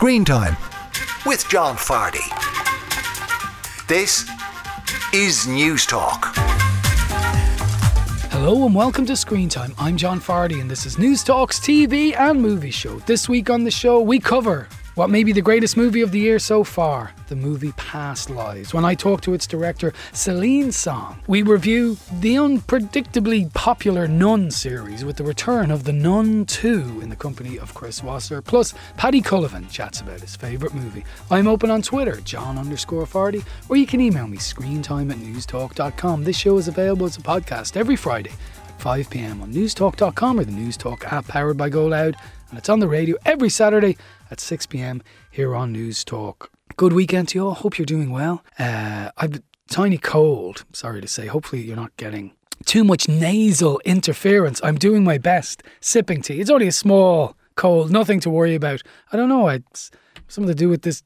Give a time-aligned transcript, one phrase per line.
[0.00, 0.56] Screen Time
[1.26, 2.24] with John Fardy.
[3.86, 4.26] This
[5.12, 6.32] is News Talk.
[8.30, 9.74] Hello and welcome to Screen Time.
[9.76, 12.98] I'm John Fardy and this is News Talk's TV and movie show.
[13.00, 16.18] This week on the show, we cover what may be the greatest movie of the
[16.18, 18.74] year so far, the movie Past Lives.
[18.74, 25.04] When I talk to its director, Celine Song, we review the unpredictably popular Nun series
[25.04, 28.42] with the return of The Nun 2 in the company of Chris Wasser.
[28.42, 31.04] Plus, Paddy Cullivan chats about his favourite movie.
[31.30, 36.24] I'm open on Twitter, John underscore Fardy, or you can email me screentime at newstalk.com.
[36.24, 38.32] This show is available as a podcast every Friday
[38.68, 42.16] at 5 pm on newstalk.com or the Newstalk app powered by Go Loud
[42.50, 43.96] and it's on the radio every Saturday
[44.30, 46.50] at 6 pm here on News Talk.
[46.76, 47.54] Good weekend to you all.
[47.54, 48.44] Hope you're doing well.
[48.58, 51.26] Uh, I've a tiny cold, sorry to say.
[51.26, 52.32] Hopefully, you're not getting
[52.64, 54.60] too much nasal interference.
[54.62, 56.40] I'm doing my best sipping tea.
[56.40, 58.82] It's only a small cold, nothing to worry about.
[59.12, 59.90] I don't know, it's
[60.28, 61.02] something to do with this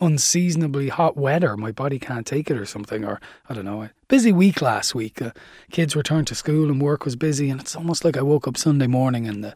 [0.00, 1.56] unseasonably hot weather.
[1.56, 3.88] My body can't take it or something, or I don't know.
[4.08, 5.22] Busy week last week.
[5.22, 5.30] Uh,
[5.70, 8.56] kids returned to school and work was busy, and it's almost like I woke up
[8.56, 9.54] Sunday morning and the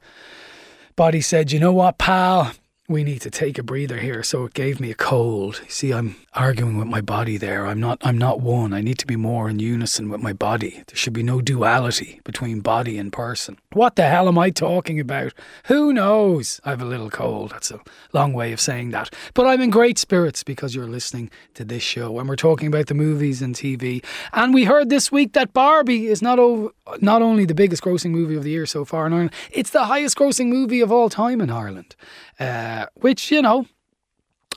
[0.94, 2.52] body said, you know what, pal?
[2.88, 4.22] We need to take a breather here.
[4.22, 5.60] So it gave me a cold.
[5.66, 7.66] See, I'm arguing with my body there.
[7.66, 8.72] I'm not I'm not one.
[8.72, 10.84] I need to be more in unison with my body.
[10.86, 13.58] There should be no duality between body and person.
[13.72, 15.32] What the hell am I talking about?
[15.64, 16.60] Who knows?
[16.64, 17.50] I have a little cold.
[17.50, 17.80] That's a
[18.12, 19.12] long way of saying that.
[19.34, 22.86] But I'm in great spirits because you're listening to this show and we're talking about
[22.86, 24.04] the movies and TV.
[24.32, 28.10] And we heard this week that Barbie is not over, not only the biggest grossing
[28.10, 31.08] movie of the year so far in Ireland, it's the highest grossing movie of all
[31.08, 31.96] time in Ireland.
[32.38, 33.66] Uh, which, you know,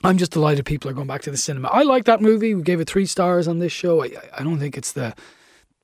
[0.04, 1.68] I'm just delighted people are going back to the cinema.
[1.70, 2.56] I like that movie.
[2.56, 4.04] We gave it three stars on this show.
[4.04, 5.14] I, I don't think it's the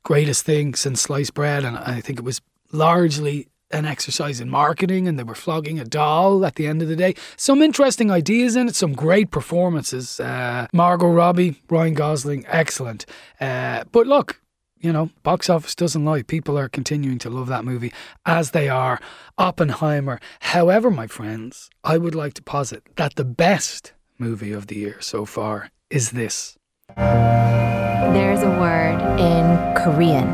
[0.03, 2.41] greatest thing since sliced bread, and I think it was
[2.72, 6.88] largely an exercise in marketing, and they were flogging a doll at the end of
[6.88, 7.16] the day.
[7.36, 10.19] Some interesting ideas in it, some great performances.
[10.19, 13.06] Uh, Margot Robbie, Ryan Gosling, excellent.
[13.41, 14.39] Uh, but look,
[14.85, 16.22] you know, box office doesn't lie.
[16.22, 17.91] People are continuing to love that movie
[18.23, 19.00] as they are
[19.35, 20.19] Oppenheimer.
[20.41, 25.01] However, my friends, I would like to posit that the best movie of the year
[25.01, 26.56] so far is this.
[26.95, 30.29] There's a word in Korean,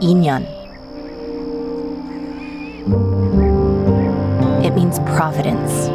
[0.00, 0.44] in-yun.
[4.64, 5.88] It means providence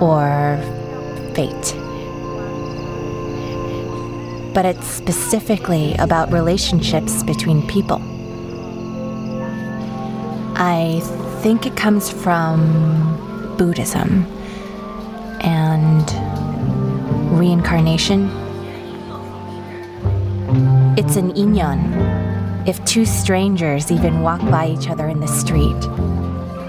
[0.00, 0.56] or
[1.34, 1.74] fate.
[4.54, 8.00] But it's specifically about relationships between people.
[10.56, 11.00] I
[11.42, 14.26] think it comes from Buddhism
[15.42, 16.10] and
[17.38, 18.28] reincarnation.
[20.98, 21.78] It's an in-yun.
[22.66, 25.84] If two strangers even walk by each other in the street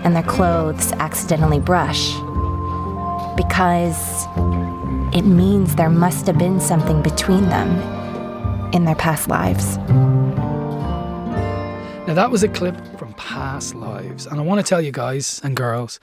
[0.03, 2.13] and their clothes accidentally brush,
[3.35, 4.27] because
[5.13, 7.69] it means there must have been something between them
[8.73, 9.77] in their past lives.
[12.07, 14.25] Now, that was a clip from Past Lives.
[14.25, 15.99] And I want to tell you guys and girls,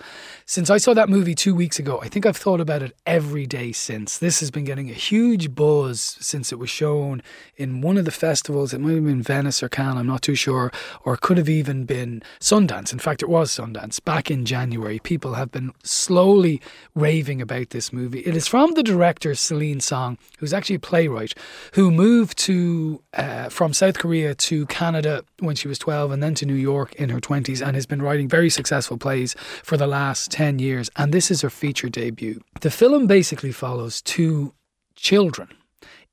[0.48, 3.46] since I saw that movie two weeks ago, I think I've thought about it every
[3.46, 4.16] day since.
[4.16, 7.20] This has been getting a huge buzz since it was shown
[7.56, 8.72] in one of the festivals.
[8.72, 10.70] It might have been Venice or Cannes, I'm not too sure.
[11.04, 12.92] Or could have even been Sundance.
[12.92, 15.00] In fact, it was Sundance back in January.
[15.00, 16.62] People have been slowly
[16.94, 18.20] raving about this movie.
[18.20, 21.34] It is from the director Celine Song, who's actually a playwright,
[21.72, 26.36] who moved to uh, from South Korea to Canada when she was 12 and then
[26.36, 29.34] to New York in her 20s and has been writing very successful plays
[29.64, 30.90] for the last 10 years.
[30.96, 32.42] And this is her feature debut.
[32.60, 34.52] The film basically follows two
[34.94, 35.48] children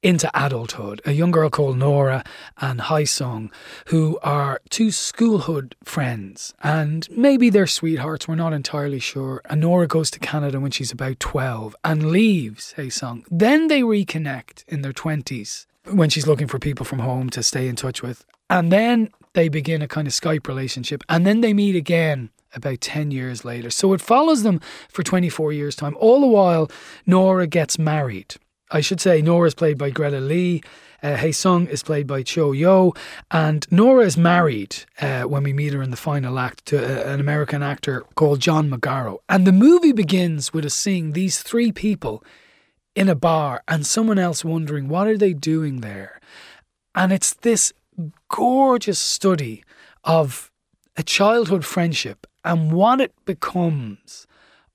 [0.01, 1.01] into adulthood.
[1.03, 2.23] A young girl called Nora
[2.57, 3.51] and Hae Sung,
[3.87, 9.41] who are two schoolhood friends, and maybe they're sweethearts, we're not entirely sure.
[9.49, 13.25] And Nora goes to Canada when she's about 12 and leaves Hae Sung.
[13.29, 17.67] Then they reconnect in their 20s when she's looking for people from home to stay
[17.67, 18.25] in touch with.
[18.49, 22.81] And then they begin a kind of Skype relationship, and then they meet again about
[22.81, 23.69] 10 years later.
[23.69, 24.59] So it follows them
[24.89, 25.95] for 24 years' time.
[25.99, 26.69] All the while,
[27.05, 28.35] Nora gets married.
[28.71, 30.63] I should say Nora is played by Greta Lee.
[31.03, 32.93] Uh, Sung is played by Teo Yoo,
[33.29, 37.13] and Nora is married uh, when we meet her in the final act to a,
[37.13, 39.17] an American actor called John Magaro.
[39.27, 42.23] And the movie begins with us seeing these three people
[42.95, 46.21] in a bar and someone else wondering what are they doing there.
[46.95, 47.73] And it's this
[48.29, 49.63] gorgeous study
[50.05, 50.51] of
[50.95, 54.27] a childhood friendship and what it becomes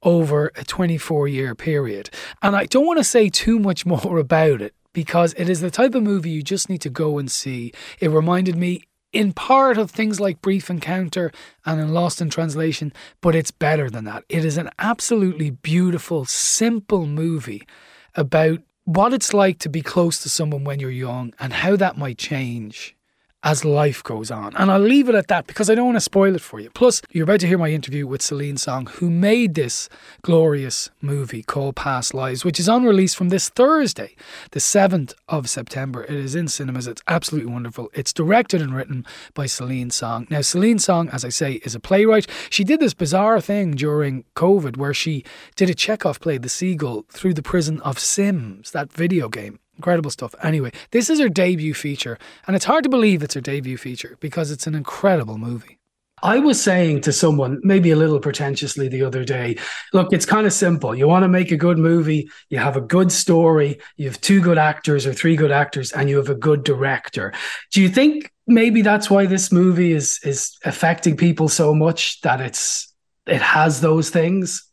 [0.03, 2.11] over a 24 year period.
[2.43, 5.71] And I don't want to say too much more about it because it is the
[5.71, 7.73] type of movie you just need to go and see.
[8.01, 8.83] It reminded me
[9.13, 11.33] in part of things like Brief Encounter
[11.65, 14.25] and in Lost in Translation, but it's better than that.
[14.29, 17.67] It is an absolutely beautiful, simple movie
[18.15, 21.97] about what it's like to be close to someone when you're young and how that
[21.97, 22.97] might change
[23.43, 24.55] as life goes on.
[24.57, 26.71] And I'll leave it at that because I don't want to spoil it for you.
[26.71, 29.89] Plus, you're about to hear my interview with Celine Song, who made this
[30.23, 34.17] glorious movie called Past Lives, which is on release from this Thursday,
[34.51, 36.05] the 7th of September.
[36.05, 36.89] It is in cinemas.
[36.89, 37.91] It's absolutely wonderful.
[37.95, 40.27] It's directed and written by Celine Song.
[40.31, 42.27] Now, Celine Song, as I say, is a playwright.
[42.51, 45.25] She did this bizarre thing during COVID where she
[45.55, 49.61] did a Chekhov play, The Seagull, through the prison of Sims, that video game.
[49.79, 50.35] Incredible stuff.
[50.43, 54.17] Anyway, this is her debut feature, and it's hard to believe it's her debut feature
[54.21, 55.79] because it's an incredible movie.
[56.23, 59.57] I was saying to someone, maybe a little pretentiously the other day,
[59.93, 60.95] look, it's kind of simple.
[60.95, 64.41] You want to make a good movie, you have a good story, you have two
[64.41, 67.33] good actors or three good actors, and you have a good director.
[67.73, 72.41] Do you think maybe that's why this movie is is affecting people so much that
[72.41, 72.93] it's
[73.27, 74.68] it has those things?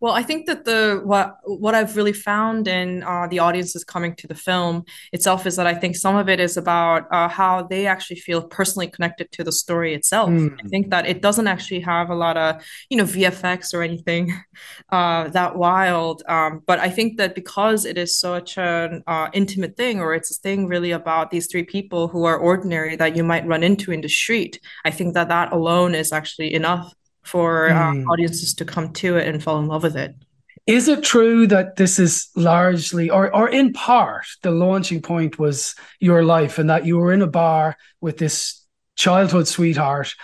[0.00, 4.14] Well, I think that the what what I've really found in uh, the audiences coming
[4.16, 7.62] to the film itself is that I think some of it is about uh, how
[7.62, 10.28] they actually feel personally connected to the story itself.
[10.28, 10.58] Mm.
[10.62, 14.34] I think that it doesn't actually have a lot of you know VFX or anything
[14.92, 19.76] uh, that wild, um, but I think that because it is such an uh, intimate
[19.76, 23.24] thing, or it's a thing really about these three people who are ordinary that you
[23.24, 26.92] might run into in the street, I think that that alone is actually enough
[27.26, 28.04] for mm.
[28.10, 30.14] audiences to come to it and fall in love with it.
[30.66, 35.76] Is it true that this is largely, or or in part, the launching point was
[36.00, 38.64] your life, and that you were in a bar with this
[38.96, 40.14] childhood sweetheart,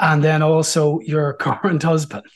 [0.00, 2.26] and then also your current husband?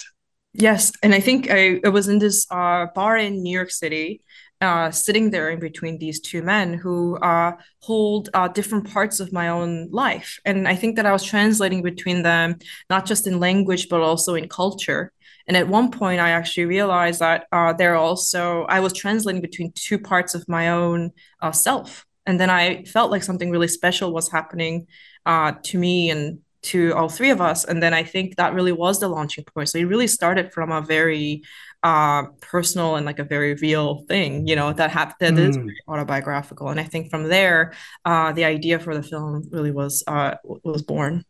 [0.52, 4.22] Yes, and I think I, I was in this uh, bar in New York City,
[4.60, 9.32] uh, sitting there in between these two men who uh, hold uh, different parts of
[9.32, 10.38] my own life.
[10.44, 12.58] And I think that I was translating between them,
[12.88, 15.12] not just in language, but also in culture.
[15.46, 19.72] And at one point, I actually realized that uh, they're also, I was translating between
[19.72, 22.04] two parts of my own uh, self.
[22.24, 24.88] And then I felt like something really special was happening
[25.24, 27.64] uh, to me and to all three of us.
[27.64, 29.68] And then I think that really was the launching point.
[29.68, 31.42] So it really started from a very
[31.82, 35.48] uh, personal and like a very real thing, you know, that happened that mm.
[35.50, 35.58] is
[35.88, 36.68] autobiographical.
[36.68, 37.74] And I think from there,
[38.04, 41.24] uh, the idea for the film really was uh, was born.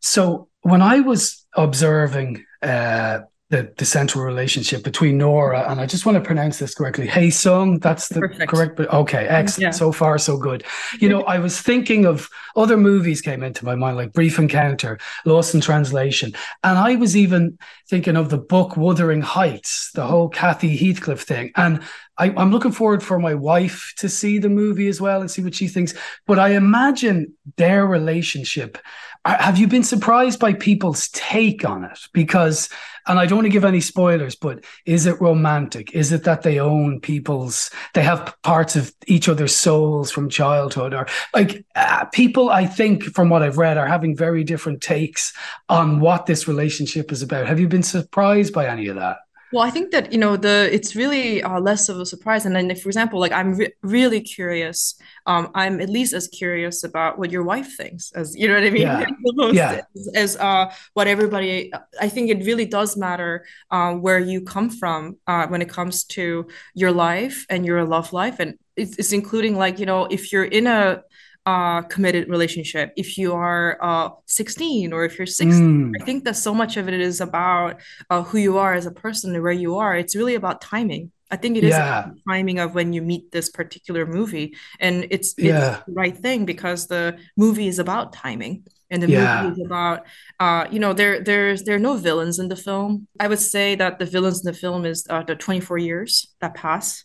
[0.00, 3.20] So when I was observing uh,
[3.52, 7.06] the, the central relationship between Nora and I just want to pronounce this correctly.
[7.06, 8.50] Hae Sung, that's the Perfect.
[8.50, 8.76] correct.
[8.76, 9.60] But okay, excellent.
[9.60, 9.70] Yeah.
[9.72, 10.64] So far, so good.
[10.98, 14.98] You know, I was thinking of other movies came into my mind, like Brief Encounter,
[15.26, 16.32] Lost in Translation,
[16.64, 17.58] and I was even
[17.90, 21.82] thinking of the book Wuthering Heights, the whole Cathy Heathcliff thing, and
[22.18, 25.42] I, am looking forward for my wife to see the movie as well and see
[25.42, 25.94] what she thinks.
[26.26, 28.78] But I imagine their relationship.
[29.24, 31.98] Have you been surprised by people's take on it?
[32.12, 32.68] Because,
[33.06, 35.94] and I don't want to give any spoilers, but is it romantic?
[35.94, 40.92] Is it that they own people's, they have parts of each other's souls from childhood?
[40.92, 45.32] Or like uh, people, I think, from what I've read, are having very different takes
[45.68, 47.46] on what this relationship is about.
[47.46, 49.18] Have you been surprised by any of that?
[49.52, 52.56] Well, I think that you know the it's really uh, less of a surprise, and
[52.56, 54.94] then, if, for example, like I'm re- really curious.
[55.26, 58.64] Um, I'm at least as curious about what your wife thinks, as you know what
[58.64, 58.82] I mean.
[58.82, 59.06] Yeah.
[59.52, 59.80] yeah.
[59.94, 61.70] As, as uh, what everybody.
[62.00, 66.04] I think it really does matter uh, where you come from uh, when it comes
[66.16, 70.32] to your life and your love life, and it's, it's including like you know if
[70.32, 71.02] you're in a
[71.46, 75.60] uh, committed relationship, if you are uh, 16 or if you're 60.
[75.60, 75.92] Mm.
[76.00, 77.80] I think that so much of it is about
[78.10, 79.96] uh, who you are as a person and where you are.
[79.96, 81.10] It's really about timing.
[81.30, 82.10] I think it is yeah.
[82.28, 84.54] timing of when you meet this particular movie.
[84.78, 85.80] And it's, it's yeah.
[85.86, 88.64] the right thing because the movie is about timing.
[88.90, 89.42] And the yeah.
[89.42, 90.04] movie is about,
[90.38, 93.08] uh, you know, there there's there are no villains in the film.
[93.18, 96.52] I would say that the villains in the film is uh, the 24 years that
[96.52, 97.02] pass,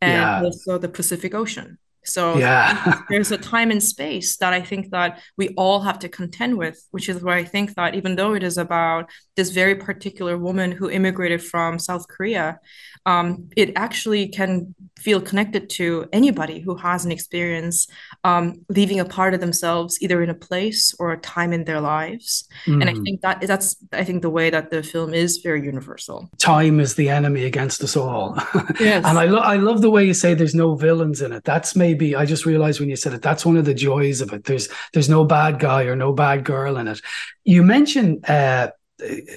[0.00, 1.76] and also the Pacific Ocean.
[2.06, 3.02] So yeah.
[3.08, 6.86] there's a time and space that I think that we all have to contend with,
[6.90, 10.72] which is why I think that even though it is about this very particular woman
[10.72, 12.60] who immigrated from South Korea,
[13.06, 17.86] um, it actually can feel connected to anybody who has an experience
[18.24, 21.80] um, leaving a part of themselves either in a place or a time in their
[21.80, 22.48] lives.
[22.66, 22.80] Mm.
[22.80, 23.04] And I mm.
[23.04, 26.28] think that that's I think the way that the film is very universal.
[26.38, 28.36] Time is the enemy against us all.
[28.80, 29.04] Yes.
[29.06, 31.44] and I, lo- I love the way you say there's no villains in it.
[31.44, 33.22] That's maybe I just realized when you said it.
[33.22, 34.44] That's one of the joys of it.
[34.44, 37.00] There's there's no bad guy or no bad girl in it.
[37.44, 38.70] You mentioned uh,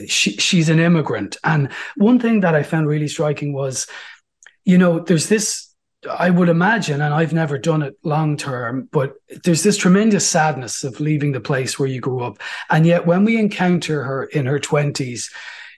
[0.08, 1.38] she, she's an immigrant.
[1.44, 3.88] And one thing that I found really striking was,
[4.66, 5.70] you know, there's this
[6.10, 10.86] I would imagine, and I've never done it long term, but there's this tremendous sadness
[10.86, 12.38] of leaving the place where you grew up.
[12.70, 15.30] And yet, when we encounter her in her 20s,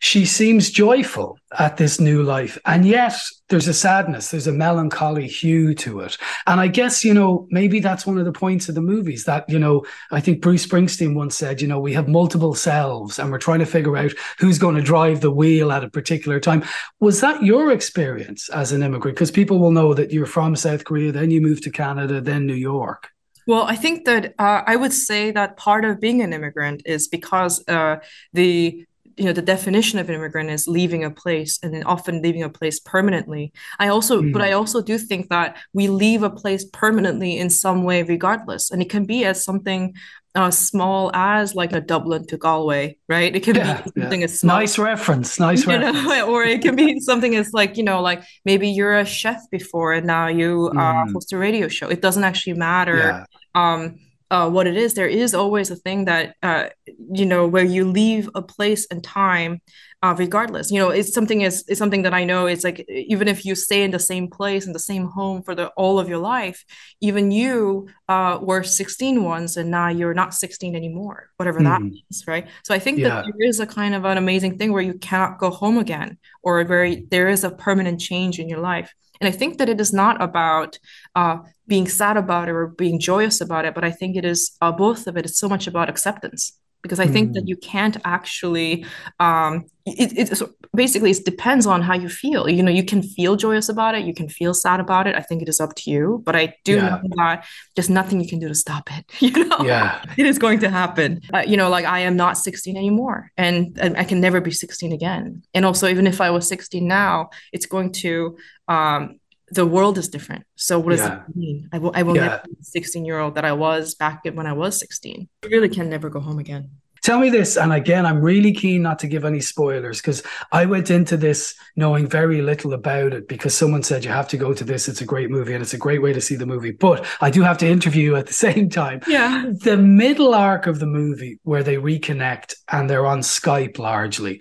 [0.02, 2.58] she seems joyful at this new life.
[2.66, 3.14] And yet
[3.50, 6.18] there's a sadness, there's a melancholy hue to it.
[6.48, 9.48] And I guess, you know, maybe that's one of the points of the movies that,
[9.48, 13.32] you know, I think Bruce Springsteen once said, you know, we have multiple selves and
[13.32, 16.64] we're trying to figure out who's going to drive the wheel at a particular time.
[17.00, 19.16] Was that your experience as an immigrant?
[19.16, 22.48] Because people will know that you're from South Korea, then you moved to Canada, then
[22.48, 23.12] New York.
[23.46, 27.08] Well, I think that uh, I would say that part of being an immigrant is
[27.08, 27.98] because uh,
[28.34, 28.86] the
[29.18, 32.44] you know the definition of an immigrant is leaving a place and then often leaving
[32.44, 34.34] a place permanently i also mm.
[34.34, 38.72] but i also do think that we leave a place permanently in some way regardless
[38.72, 39.94] and it can be as something
[40.34, 43.36] uh, small as like a Dublin to Galway, right?
[43.36, 44.26] It can yeah, be something yeah.
[44.26, 44.60] as small.
[44.60, 46.08] Nice reference, nice reference.
[46.08, 49.42] Know, or it can be something as like you know, like maybe you're a chef
[49.52, 51.12] before and now you uh, mm.
[51.12, 51.90] host a radio show.
[51.90, 52.98] It doesn't actually matter.
[52.98, 53.26] Yeah.
[53.56, 54.00] Um,
[54.32, 56.70] uh, what it is, there is always a thing that uh,
[57.12, 59.62] you know where you leave a place and time,
[60.02, 60.72] uh, regardless.
[60.72, 62.46] You know, it's something is it's something that I know.
[62.46, 65.54] It's like even if you stay in the same place in the same home for
[65.54, 66.64] the all of your life,
[67.02, 71.66] even you uh, were 16 once and now you're not 16 anymore, whatever mm.
[71.66, 72.48] that means, right?
[72.64, 73.10] So I think yeah.
[73.10, 76.18] that there is a kind of an amazing thing where you cannot go home again,
[76.42, 78.94] or where there is a permanent change in your life.
[79.22, 80.80] And I think that it is not about
[81.16, 81.38] uh,
[81.68, 84.72] being sad about it or being joyous about it, but I think it is uh,
[84.72, 85.26] both of it.
[85.26, 87.48] It's so much about acceptance because I think that hmm.
[87.48, 88.86] you can't actually.
[89.20, 90.42] Um, it, it
[90.76, 92.48] basically it depends on how you feel.
[92.50, 95.16] You know, you can feel joyous about it, you can feel sad about it.
[95.16, 96.82] I think it is up to you, but I do yeah.
[96.82, 97.46] know that
[97.76, 99.06] there's nothing you can do to stop it.
[99.22, 101.22] You know, yeah, it is going to happen.
[101.34, 104.52] Uh, you know, like I am not 16 anymore, and, and I can never be
[104.52, 105.44] 16 again.
[105.54, 109.21] And also, even if I was 16 now, it's going to um,
[109.52, 110.46] the world is different.
[110.56, 111.10] So what does yeah.
[111.10, 111.70] that mean?
[111.72, 112.28] I will I will yeah.
[112.28, 115.28] never be the 16 year old that I was back when I was 16.
[115.44, 116.70] I really can never go home again.
[117.02, 120.66] Tell me this, and again, I'm really keen not to give any spoilers because I
[120.66, 124.54] went into this knowing very little about it because someone said you have to go
[124.54, 124.88] to this.
[124.88, 126.70] It's a great movie and it's a great way to see the movie.
[126.70, 129.02] But I do have to interview you at the same time.
[129.08, 129.46] Yeah.
[129.52, 134.40] The middle arc of the movie where they reconnect and they're on Skype largely.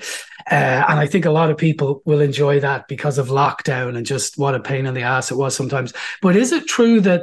[0.50, 4.06] Uh, and I think a lot of people will enjoy that because of lockdown and
[4.06, 5.92] just what a pain in the ass it was sometimes.
[6.22, 7.22] But is it true that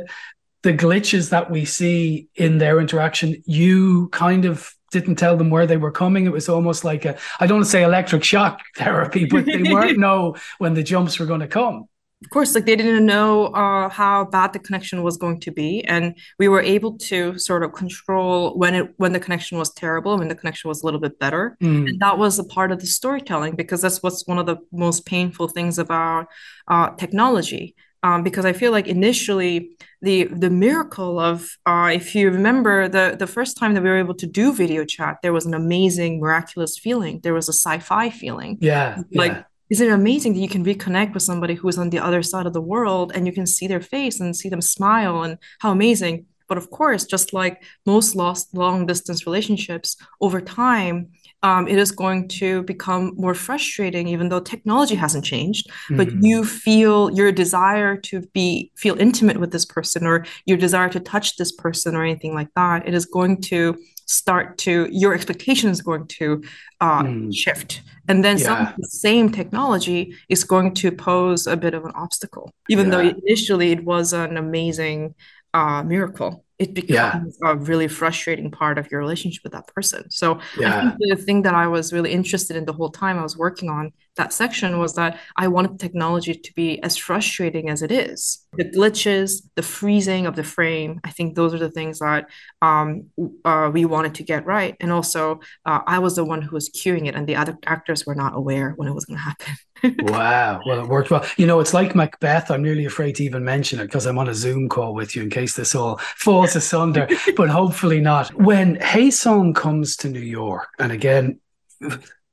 [0.63, 5.67] the glitches that we see in their interaction, you kind of didn't tell them where
[5.67, 6.25] they were coming.
[6.25, 9.63] It was almost like a, I don't want to say electric shock therapy, but they
[9.63, 11.87] weren't know when the jumps were going to come.
[12.23, 15.83] Of course, like they didn't know uh, how bad the connection was going to be,
[15.85, 20.17] and we were able to sort of control when it when the connection was terrible,
[20.17, 21.87] when the connection was a little bit better, mm.
[21.87, 25.05] and that was a part of the storytelling because that's what's one of the most
[25.05, 26.27] painful things about
[26.67, 29.71] uh, technology um, because I feel like initially
[30.01, 33.97] the the miracle of uh, if you remember the the first time that we were
[33.97, 37.19] able to do video chat, there was an amazing miraculous feeling.
[37.21, 38.57] There was a sci-fi feeling.
[38.61, 39.33] Yeah, like.
[39.33, 39.43] Yeah.
[39.69, 42.45] Isn't it amazing that you can reconnect with somebody who is on the other side
[42.45, 45.71] of the world and you can see their face and see them smile and how
[45.71, 46.25] amazing?
[46.47, 51.09] But of course, just like most lost long distance relationships, over time,
[51.43, 55.69] um, it is going to become more frustrating, even though technology hasn't changed.
[55.69, 55.97] Mm-hmm.
[55.97, 60.89] But you feel your desire to be feel intimate with this person, or your desire
[60.89, 62.87] to touch this person, or anything like that.
[62.87, 66.41] It is going to start to your expectation is going to
[66.79, 67.35] uh, mm.
[67.35, 68.45] shift and then yeah.
[68.45, 72.91] some the same technology is going to pose a bit of an obstacle even yeah.
[72.91, 75.13] though initially it was an amazing
[75.53, 77.51] uh, miracle it becomes yeah.
[77.51, 80.09] a really frustrating part of your relationship with that person.
[80.09, 80.39] So.
[80.65, 83.37] I think the thing that I was really interested in the whole time I was
[83.37, 87.91] working on that section was that I wanted technology to be as frustrating as it
[87.91, 88.45] is.
[88.53, 92.27] The glitches, the freezing of the frame, I think those are the things that
[92.61, 93.09] um,
[93.45, 94.75] uh, we wanted to get right.
[94.79, 98.05] And also, uh, I was the one who was cueing it, and the other actors
[98.05, 99.55] were not aware when it was going to happen.
[100.11, 100.61] wow.
[100.65, 101.25] Well, it worked well.
[101.37, 102.49] You know, it's like Macbeth.
[102.49, 105.23] I'm nearly afraid to even mention it because I'm on a Zoom call with you
[105.23, 108.33] in case this all falls asunder, but hopefully not.
[108.33, 111.39] When Hae Sung comes to New York, and again,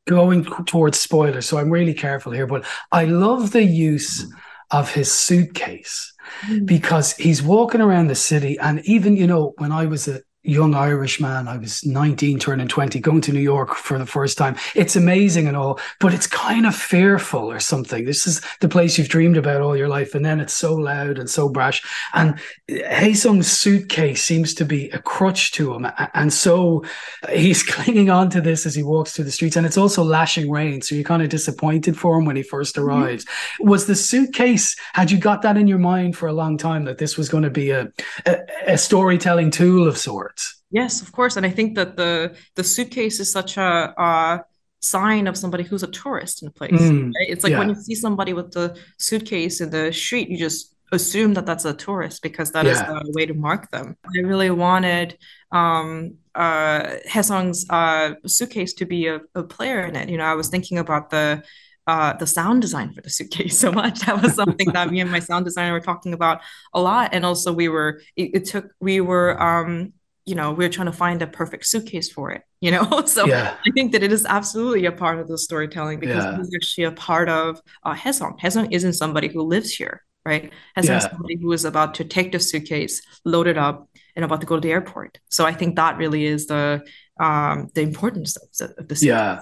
[0.06, 4.32] going towards spoilers, so I'm really careful here, but I love the use
[4.70, 6.12] of his suitcase
[6.46, 6.66] mm.
[6.66, 8.58] because he's walking around the city.
[8.58, 11.48] And even, you know, when I was a young Irish man.
[11.48, 14.56] I was 19, turning 20, going to New York for the first time.
[14.74, 18.04] It's amazing and all, but it's kind of fearful or something.
[18.04, 20.14] This is the place you've dreamed about all your life.
[20.14, 21.82] And then it's so loud and so brash.
[22.12, 25.86] And Haesung's suitcase seems to be a crutch to him.
[26.12, 26.84] And so
[27.32, 29.56] he's clinging on to this as he walks through the streets.
[29.56, 30.82] And it's also lashing rain.
[30.82, 32.88] So you're kind of disappointed for him when he first mm-hmm.
[32.88, 33.24] arrives.
[33.24, 33.68] Mm-hmm.
[33.70, 36.98] Was the suitcase, had you got that in your mind for a long time that
[36.98, 37.90] this was going to be a,
[38.26, 40.33] a, a storytelling tool of sorts?
[40.74, 41.36] Yes, of course.
[41.36, 44.44] And I think that the the suitcase is such a, a
[44.80, 46.72] sign of somebody who's a tourist in a place.
[46.72, 47.28] Mm, right?
[47.28, 47.60] It's like yeah.
[47.60, 51.64] when you see somebody with the suitcase in the street, you just assume that that's
[51.64, 52.72] a tourist because that yeah.
[52.72, 53.96] is the way to mark them.
[54.04, 55.16] I really wanted
[55.52, 60.08] um, uh, Haesung's uh, suitcase to be a, a player in it.
[60.08, 61.44] You know, I was thinking about the
[61.86, 64.00] uh, the sound design for the suitcase so much.
[64.00, 66.40] That was something that me and my sound designer were talking about
[66.72, 67.10] a lot.
[67.14, 69.92] And also, we were it, it took we were um,
[70.26, 72.42] you know we're trying to find a perfect suitcase for it.
[72.60, 73.56] You know, so yeah.
[73.66, 76.38] I think that it is absolutely a part of the storytelling because yeah.
[76.40, 78.38] it's actually a part of uh, Haesung.
[78.40, 80.52] Haesung isn't somebody who lives here, right?
[80.76, 80.96] Haesung yeah.
[80.98, 84.46] is somebody who is about to take the suitcase, load it up, and about to
[84.46, 85.18] go to the airport.
[85.28, 86.82] So I think that really is the
[87.20, 89.40] um, the importance of the, of the yeah.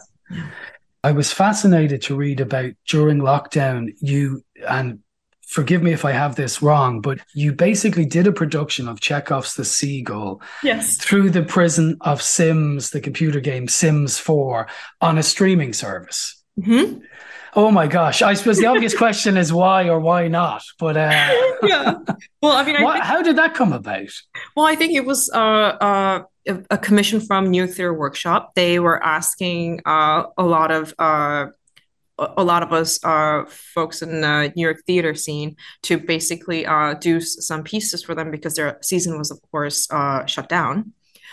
[1.05, 5.01] I was fascinated to read about during lockdown, you and
[5.53, 9.55] forgive me if I have this wrong, but you basically did a production of Chekhov's
[9.55, 10.97] The Seagull yes.
[10.97, 14.67] through the prison of Sims, the computer game Sims 4,
[15.01, 16.43] on a streaming service.
[16.59, 17.01] Mm-hmm.
[17.55, 18.23] Oh my gosh!
[18.23, 20.63] I suppose the obvious question is why or why not.
[20.79, 21.11] But uh,
[21.63, 21.99] yeah,
[22.41, 24.09] well, I mean, I think, how did that come about?
[24.57, 28.55] Well, I think it was uh, uh, a commission from New Georges Workshop.
[28.55, 31.49] They were asking uh, a lot of uh,
[32.19, 36.95] a lot of us uh, folks in the New York theater scene to basically uh,
[36.95, 40.93] do some pieces for them because their season was, of course, uh, shut down.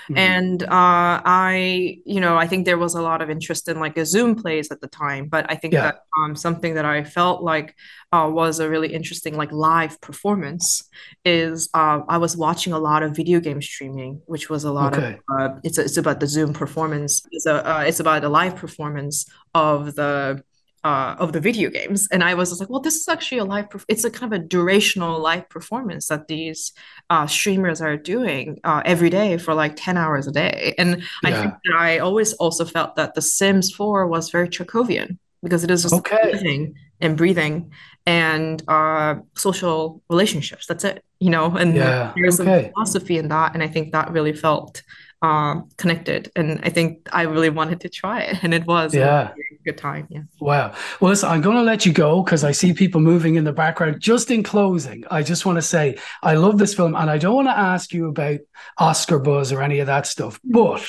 [0.09, 0.17] Mm-hmm.
[0.17, 3.95] And uh, I, you know, I think there was a lot of interest in like
[3.95, 5.81] a Zoom plays at the time, but I think yeah.
[5.81, 7.75] that um, something that I felt like
[8.11, 10.89] uh, was a really interesting like live performance
[11.25, 14.97] is uh, I was watching a lot of video game streaming, which was a lot
[14.97, 15.19] okay.
[15.29, 17.21] of uh, it's a, it's about the Zoom performance.
[17.31, 20.43] It's a uh, it's about the live performance of the
[20.83, 22.07] uh, of the video games.
[22.11, 24.39] And I was like, well, this is actually a live, perf- it's a kind of
[24.39, 26.71] a durational live performance that these
[27.09, 30.73] uh, streamers are doing uh, every day for like 10 hours a day.
[30.77, 31.29] And yeah.
[31.29, 35.63] I think that I always also felt that The Sims 4 was very Chekhovian because
[35.63, 36.33] it is just okay.
[36.33, 37.71] living and breathing
[38.05, 40.65] and uh, social relationships.
[40.65, 42.13] That's it, you know, and yeah.
[42.15, 42.67] there's okay.
[42.67, 43.53] a philosophy in that.
[43.53, 44.81] And I think that really felt
[45.21, 46.31] um, connected.
[46.35, 49.29] And I think I really wanted to try it, and it was yeah.
[49.29, 50.07] a good time.
[50.09, 50.21] Yeah.
[50.39, 50.73] Wow.
[50.99, 53.53] Well, listen, I'm going to let you go because I see people moving in the
[53.53, 53.99] background.
[53.99, 57.35] Just in closing, I just want to say I love this film, and I don't
[57.35, 58.39] want to ask you about
[58.77, 60.85] Oscar buzz or any of that stuff, but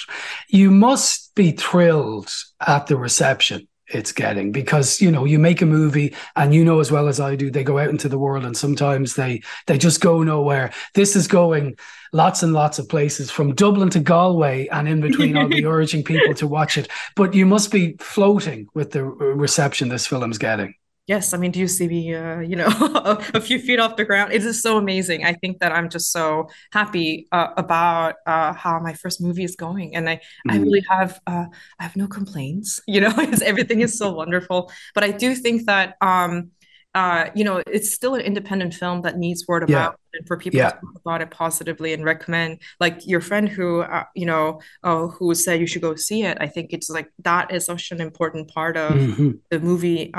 [0.49, 5.67] you must be thrilled at the reception it's getting because you know you make a
[5.67, 8.45] movie and you know as well as I do they go out into the world
[8.45, 10.73] and sometimes they they just go nowhere.
[10.95, 11.77] This is going
[12.13, 16.05] lots and lots of places from Dublin to Galway and in between I'll be urging
[16.05, 16.89] people to watch it.
[17.17, 20.75] But you must be floating with the reception this film's getting
[21.07, 22.69] yes, I mean, do you see me, uh, you know,
[23.35, 24.33] a, few feet off the ground?
[24.33, 25.25] It is so amazing.
[25.25, 29.57] I think that I'm just so happy uh, about uh, how my first movie is
[29.57, 30.53] going, and I, mm.
[30.53, 31.47] I really have, uh,
[31.79, 32.81] I have no complaints.
[32.91, 34.71] You know, everything is so wonderful.
[34.95, 36.51] But I do think that, um,
[36.95, 39.85] uh, you know, it's still an independent film that needs word of yeah.
[39.85, 40.71] mouth and for people yeah.
[40.71, 42.61] to talk about it positively and recommend.
[42.81, 46.37] Like your friend who, uh, you know, uh, who said you should go see it.
[46.41, 49.31] I think it's like that is such an important part of mm-hmm.
[49.51, 50.11] the movie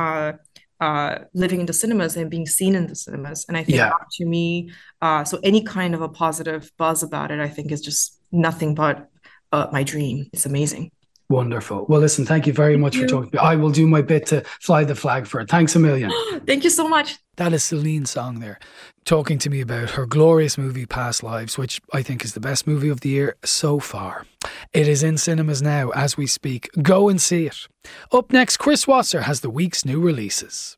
[0.82, 3.46] uh, living in the cinemas and being seen in the cinemas.
[3.48, 3.94] And I think yeah.
[4.14, 7.82] to me, uh, so any kind of a positive buzz about it, I think is
[7.82, 9.08] just nothing but
[9.52, 10.28] uh, my dream.
[10.34, 10.92] It's amazing.
[11.32, 11.86] Wonderful.
[11.88, 13.04] Well, listen, thank you very thank much you.
[13.04, 13.40] for talking.
[13.40, 15.50] I will do my bit to fly the flag for it.
[15.50, 16.12] Thanks a million.
[16.46, 17.20] thank you so much.
[17.38, 18.60] That is Celine Song there,
[19.06, 22.68] talking to me about her glorious movie Past Lives, which I think is the best
[22.68, 24.26] movie of the year so far.
[24.74, 26.70] It is in cinemas now as we speak.
[26.82, 27.68] Go and see it.
[28.12, 30.78] Up next, Chris Wasser has the week's new releases.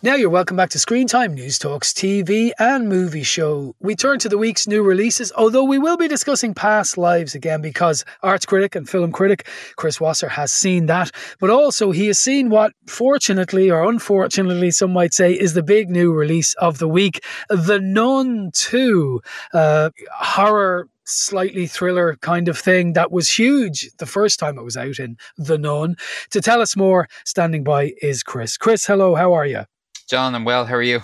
[0.00, 3.74] Now you're welcome back to Screen Time News Talks TV and movie show.
[3.80, 7.60] We turn to the week's new releases, although we will be discussing past lives again
[7.60, 12.18] because arts critic and film critic Chris Wasser has seen that, but also he has
[12.20, 16.88] seen what, fortunately or unfortunately, some might say, is the big new release of the
[16.88, 19.20] week, The Nun 2,
[19.52, 24.76] uh, horror slightly thriller kind of thing that was huge the first time it was
[24.76, 25.96] out in The Nun.
[26.30, 28.56] To tell us more, standing by is Chris.
[28.56, 29.64] Chris, hello, how are you?
[30.08, 30.64] John, I'm well.
[30.64, 31.02] How are you?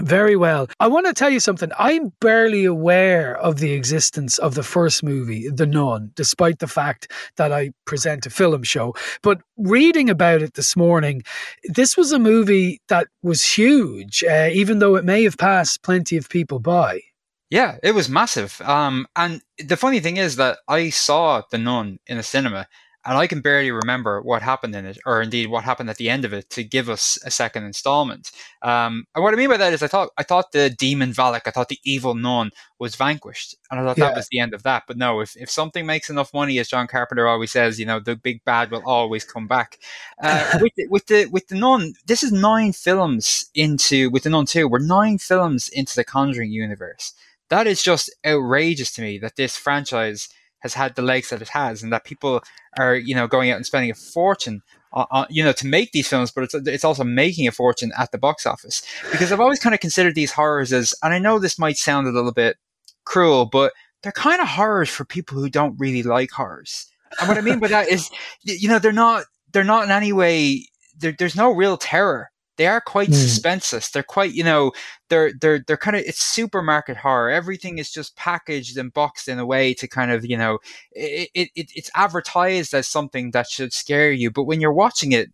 [0.00, 0.68] Very well.
[0.80, 1.70] I want to tell you something.
[1.78, 7.12] I'm barely aware of the existence of the first movie, The Nun, despite the fact
[7.36, 8.94] that I present a film show.
[9.22, 11.22] But reading about it this morning,
[11.64, 16.16] this was a movie that was huge, uh, even though it may have passed plenty
[16.16, 17.02] of people by.
[17.50, 18.62] Yeah, it was massive.
[18.62, 22.66] Um, and the funny thing is that I saw The Nun in a cinema
[23.04, 26.08] and I can barely remember what happened in it, or indeed what happened at the
[26.08, 28.30] end of it, to give us a second installment.
[28.62, 31.42] Um, and what I mean by that is, I thought I thought the demon Valak,
[31.46, 34.06] I thought the evil nun was vanquished, and I thought yeah.
[34.06, 34.84] that was the end of that.
[34.86, 37.98] But no, if if something makes enough money, as John Carpenter always says, you know,
[37.98, 39.78] the big bad will always come back.
[40.22, 44.30] Uh, with the, with the with the nun, this is nine films into with the
[44.30, 44.68] nun two.
[44.68, 47.14] We're nine films into the Conjuring universe.
[47.48, 50.28] That is just outrageous to me that this franchise
[50.62, 52.42] has had the legs that it has, and that people
[52.78, 56.08] are you know going out and spending a fortune on, you know to make these
[56.08, 59.60] films, but it's it's also making a fortune at the box office because I've always
[59.60, 62.56] kind of considered these horrors as, and I know this might sound a little bit
[63.04, 63.72] cruel, but
[64.02, 66.86] they're kind of horrors for people who don't really like horrors.
[67.20, 68.10] And what I mean by that is,
[68.42, 70.66] you know, they're not they're not in any way
[70.98, 73.14] there's no real terror they are quite mm.
[73.14, 73.90] suspenseless.
[73.90, 74.72] They're quite, you know,
[75.08, 77.30] they're they're they're kind of it's supermarket horror.
[77.30, 80.58] Everything is just packaged and boxed in a way to kind of, you know,
[80.92, 85.12] it, it, it it's advertised as something that should scare you, but when you're watching
[85.12, 85.30] it,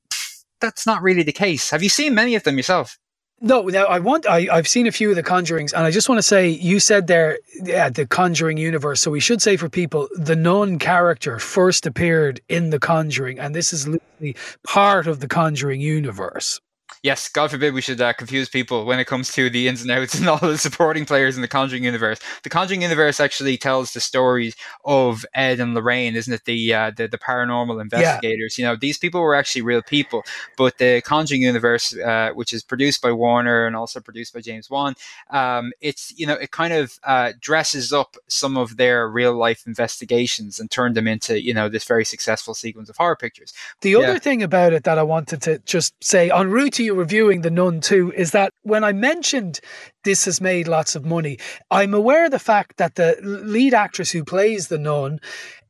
[0.61, 1.71] that's not really the case.
[1.71, 2.99] Have you seen many of them yourself?
[3.41, 4.27] No, now I want.
[4.29, 6.81] I, I've seen a few of the Conjurings, and I just want to say you
[6.81, 9.01] said there, yeah, the Conjuring universe.
[9.01, 13.55] So we should say for people, the nun character first appeared in the Conjuring, and
[13.55, 14.35] this is literally
[14.67, 16.61] part of the Conjuring universe
[17.03, 19.91] yes, God forbid we should uh, confuse people when it comes to the ins and
[19.91, 22.19] outs and all the supporting players in the Conjuring universe.
[22.43, 26.45] The Conjuring universe actually tells the stories of Ed and Lorraine, isn't it?
[26.45, 28.59] The uh, the, the paranormal investigators.
[28.59, 28.67] Yeah.
[28.67, 30.25] You know, these people were actually real people,
[30.57, 34.71] but the Conjuring universe, uh, which is produced by Warner and also produced by James
[34.71, 34.95] Wan,
[35.31, 39.65] um, it's you know it kind of uh, dresses up some of their real life
[39.67, 43.53] investigations and turned them into you know this very successful sequence of horror pictures.
[43.81, 43.99] The yeah.
[43.99, 47.43] other thing about it that I wanted to just say en route to you reviewing
[47.43, 49.61] The Nun too is that when I mentioned
[50.05, 51.39] this has made lots of money,
[51.71, 55.21] I'm aware of the fact that the lead actress who plays the nun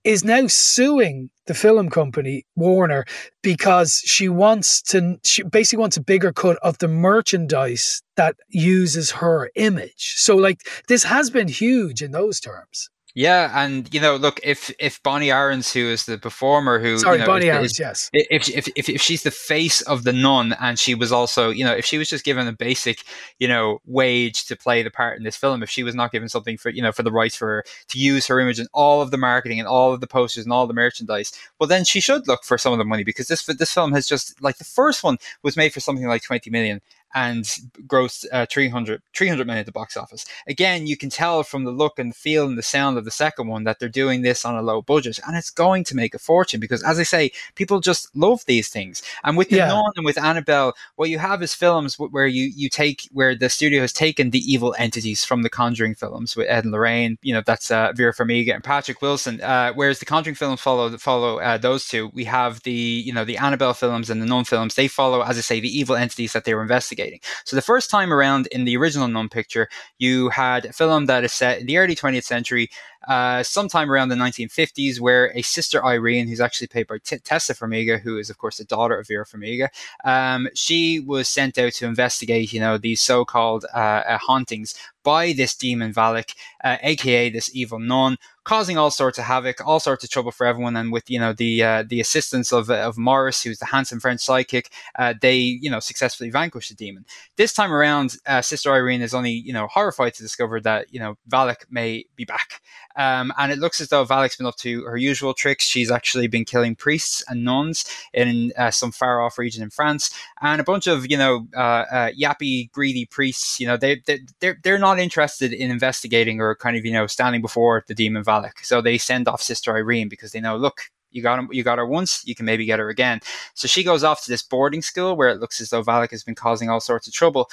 [0.05, 3.05] is now suing the film company Warner
[3.43, 9.11] because she wants to she basically wants a bigger cut of the merchandise that uses
[9.11, 10.15] her image.
[10.17, 12.89] So like this has been huge in those terms.
[13.19, 17.17] Yeah, and you know, look, if if Bonnie Aarons, who is the performer, who sorry,
[17.17, 20.55] you know, Bonnie Aarons, yes, if, if if if she's the face of the nun,
[20.61, 23.03] and she was also, you know, if she was just given a basic,
[23.41, 26.29] you know, wage to play the part in this film, if she was not given
[26.29, 29.03] something for, you know, for the rights for her to use her image in all
[29.03, 31.99] of the marketing and all of the posters and all the merchandise, well, then she
[31.99, 34.65] should look for some of the money because this this film has just like the
[34.65, 36.81] first one was made for something like twenty million,
[37.15, 37.45] and
[37.87, 40.27] grossed uh, 300, 300 million at the box office.
[40.47, 43.11] Again, you can tell from the look and the feel and the sound of the
[43.11, 46.15] second one that they're doing this on a low budget, and it's going to make
[46.15, 49.03] a fortune because, as I say, people just love these things.
[49.25, 49.69] And with the yeah.
[49.69, 53.49] Nun and with Annabelle, what you have is films where you you take where the
[53.49, 57.19] studio has taken the evil entities from the Conjuring films with Ed and Lorraine.
[57.23, 59.41] You know, that's uh, Vera Farmiga and Patrick Wilson.
[59.41, 62.11] Uh, whereas the Conjuring films follow follow uh, those two.
[62.13, 64.75] We have the you know the Annabelle films and the Nun films.
[64.75, 67.21] They follow, as I say, the evil entities that they were investigating investigating.
[67.45, 71.25] So the first time around in the original Nun picture, you had a film that
[71.25, 72.69] is set in the early 20th century,
[73.09, 77.55] uh, sometime around the 1950s, where a sister Irene, who's actually played by T- Tessa
[77.55, 79.69] Farmiga, who is of course the daughter of Vera Farmiga,
[80.05, 84.75] um, she was sent out to investigate, you know, these so-called uh, uh, hauntings
[85.09, 88.19] by this demon Valak, aka uh, this evil nun,
[88.49, 90.75] causing all sorts of havoc, all sorts of trouble for everyone.
[90.75, 94.21] And with you know the uh, the assistance of of Maurice, who's the handsome French
[94.21, 97.05] psychic, uh, they you know successfully vanquish the demon.
[97.37, 100.99] This time around, uh, Sister Irene is only you know horrified to discover that you
[100.99, 102.61] know Valak may be back,
[102.97, 105.65] um, and it looks as though Valak's been up to her usual tricks.
[105.65, 110.11] She's actually been killing priests and nuns in uh, some far off region in France,
[110.41, 113.61] and a bunch of you know uh, uh, yappy, greedy priests.
[113.61, 117.07] You know they they they're, they're not interested in investigating or kind of you know
[117.07, 120.83] standing before the demon Valak so they send off Sister Irene because they know, look,
[121.11, 123.21] you got him, you got her once, you can maybe get her again.
[123.55, 126.23] So she goes off to this boarding school where it looks as though Valak has
[126.23, 127.49] been causing all sorts of trouble.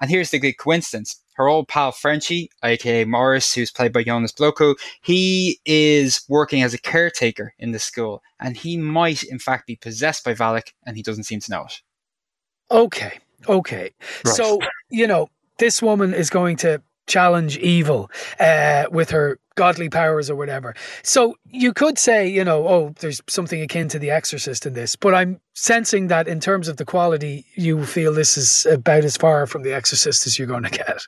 [0.00, 1.20] And here's the good coincidence.
[1.34, 6.72] Her old pal Frenchie, aka Maurice, who's played by Jonas Bloquet, he is working as
[6.72, 10.96] a caretaker in the school, and he might in fact be possessed by Valak, and
[10.96, 11.80] he doesn't seem to know it.
[12.70, 13.90] Okay, okay.
[14.24, 14.34] Right.
[14.34, 14.60] So
[14.90, 20.36] you know, this woman is going to challenge evil uh, with her godly powers or
[20.36, 20.74] whatever.
[21.02, 24.96] So you could say, you know, oh, there's something akin to The Exorcist in this,
[24.96, 29.18] but I'm sensing that in terms of the quality, you feel this is about as
[29.18, 31.02] far from The Exorcist as you're going to get.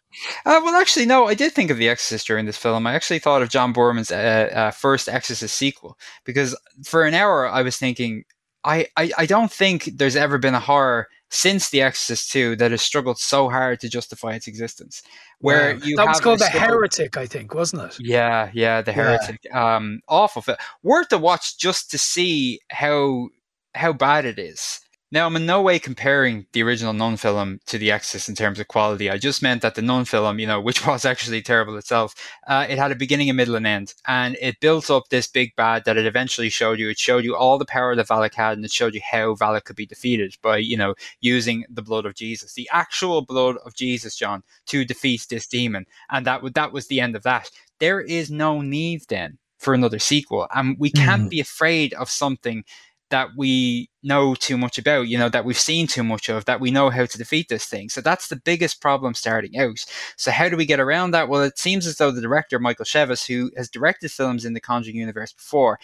[0.44, 2.86] Uh, well, actually, no, I did think of The Exorcist during this film.
[2.86, 7.46] I actually thought of John Boorman's uh, uh, first Exorcist sequel because for an hour
[7.46, 8.24] I was thinking,
[8.64, 12.72] I, I, I don't think there's ever been a horror since The Exorcist 2 that
[12.72, 15.02] has struggled so hard to justify its existence.
[15.38, 15.80] Where Wow.
[15.82, 17.96] you that was called The Heretic, I think, wasn't it?
[17.98, 18.96] Yeah, yeah, The Yeah.
[18.96, 19.54] Heretic.
[19.54, 20.58] Um, awful film.
[20.82, 23.30] Worth a watch just to see how
[23.74, 24.80] how bad it is.
[25.12, 28.59] Now, I'm in no way comparing the original Nun film to The Exorcist in terms
[28.59, 29.11] of quality.
[29.11, 32.14] I just meant that the Nun film, you know, which was actually terrible itself,
[32.46, 35.55] uh, it had a beginning, a middle, and end, and it built up this big
[35.55, 36.88] bad that it eventually showed you.
[36.88, 39.64] It showed you all the power that Valak had, and it showed you how Valak
[39.64, 43.75] could be defeated by, you know, using the blood of Jesus, the actual blood of
[43.75, 47.51] Jesus, John, to defeat this demon, and that would that was the end of that.
[47.81, 51.31] There is no need then for another sequel, and we can't Mhm.
[51.31, 52.64] be afraid of something
[53.12, 56.61] that we know too much about, you know, that we've seen too much of, that
[56.61, 57.90] we know how to defeat this thing.
[57.90, 59.85] So that's the biggest problem starting out.
[60.16, 61.29] So how do we get around that?
[61.29, 64.61] Well, it seems as though the director, Michael Chaves, who has directed films in the
[64.61, 65.79] Conjuring universe before,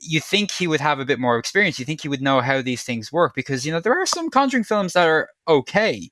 [0.00, 1.78] you think he would have a bit more experience.
[1.78, 4.28] You think he would know how these things work because, you know, there are some
[4.28, 6.10] Conjuring films that are okay.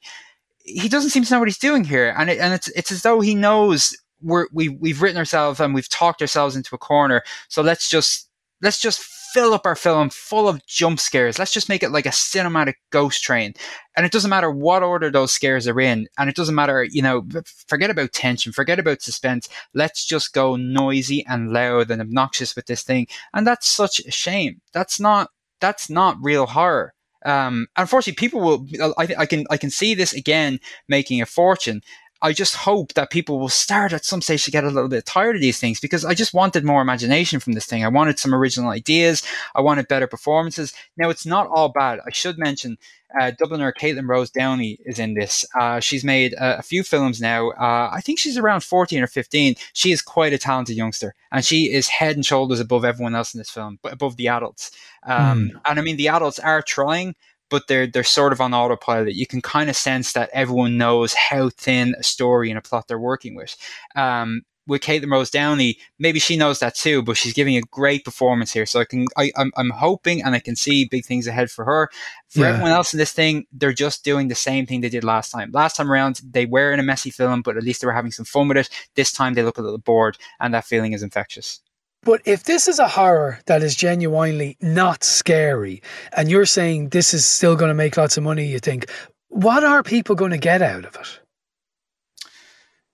[0.64, 2.14] He doesn't seem to know what he's doing here.
[2.16, 5.74] And, it, and it's, it's as though he knows we're, we, we've written ourselves and
[5.74, 7.24] we've talked ourselves into a corner.
[7.48, 8.28] So let's just,
[8.62, 11.38] let's just fill up our film full of jump scares.
[11.38, 13.54] Let's just make it like a cinematic ghost train.
[13.96, 16.08] And it doesn't matter what order those scares are in.
[16.18, 17.26] And it doesn't matter, you know,
[17.68, 19.48] forget about tension, forget about suspense.
[19.74, 23.06] Let's just go noisy and loud and obnoxious with this thing.
[23.34, 24.60] And that's such a shame.
[24.72, 26.94] That's not, that's not real horror.
[27.24, 28.66] Um, unfortunately, people will.
[28.98, 31.82] I, think I can I can see this again making a fortune.
[32.22, 35.04] I just hope that people will start at some stage to get a little bit
[35.04, 37.84] tired of these things because I just wanted more imagination from this thing.
[37.84, 39.24] I wanted some original ideas.
[39.56, 40.72] I wanted better performances.
[40.96, 41.98] Now it's not all bad.
[42.06, 42.78] I should mention
[43.20, 45.44] uh, Dubliner Katelyn Rose Downey is in this.
[45.58, 47.50] Uh, she's made uh, a few films now.
[47.50, 49.56] Uh, I think she's around 14 or 15.
[49.72, 53.34] She is quite a talented youngster and she is head and shoulders above everyone else
[53.34, 54.70] in this film, but above the adults.
[55.02, 57.14] Um, And I mean, the adults are trying,
[57.52, 59.14] but they're they're sort of on autopilot.
[59.14, 62.88] You can kind of sense that everyone knows how thin a story and a plot
[62.88, 63.54] they're working with.
[63.94, 68.04] Um, with Katelyn Rose Downey, maybe she knows that too, but she's giving a great
[68.04, 68.64] performance here.
[68.64, 71.64] So I can, I, I'm, I'm hoping, and I can see big things ahead for
[71.64, 71.90] her.
[72.28, 72.50] For Yeah.
[72.50, 75.50] everyone else in this thing, they're just doing the same thing they did last time.
[75.52, 78.12] Last time around, they were in a messy film, but at least they were having
[78.12, 78.68] some fun with it.
[78.94, 81.60] This time, they look a little bored, and that feeling is infectious.
[82.04, 85.82] But if this is a horror that is genuinely not scary,
[86.16, 88.90] and you're saying this is still going to make lots of money, you think,
[89.28, 91.20] what are people going to get out of it?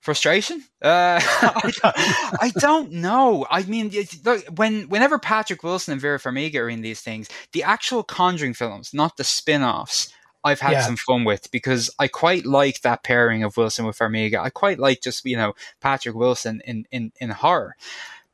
[0.00, 3.92] frustration uh, I, don't, I don't know i mean
[4.24, 8.54] look, when whenever patrick wilson and vera farmiga are in these things the actual conjuring
[8.54, 10.10] films not the spin-offs
[10.44, 10.82] i've had Yeah.
[10.86, 14.78] some fun with because i quite like that pairing of wilson with farmiga i quite
[14.78, 17.74] like just you know patrick wilson in in, in horror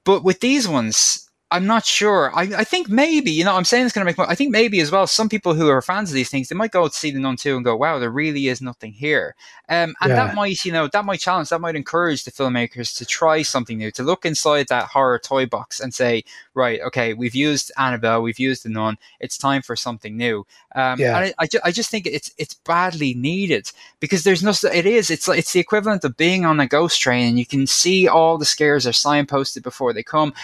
[0.05, 1.24] but with these ones
[1.55, 2.33] I'm not sure.
[2.35, 4.51] I, I think maybe, you know, I'm saying it's going to make, mo- I think
[4.51, 6.93] maybe as well, some people who are fans of these things, they might go to
[6.95, 9.37] see the Nun 2 and go, wow, there really is nothing here.
[9.69, 10.17] Um, and Yeah.
[10.27, 13.79] that might, you know, that might challenge, that might encourage the filmmakers to try something
[13.79, 18.21] new, to look inside that horror toy box and say, right, okay, we've used Annabelle,
[18.23, 20.45] we've used the Nun, it's time for something new.
[20.75, 21.17] Um, Yeah.
[21.17, 24.87] And I, I, ju- I just think it's it's badly needed because there's no, it
[24.87, 27.67] is, it's like, it's the equivalent of being on a ghost train and you can
[27.69, 30.35] see all the scares are signposted before they come.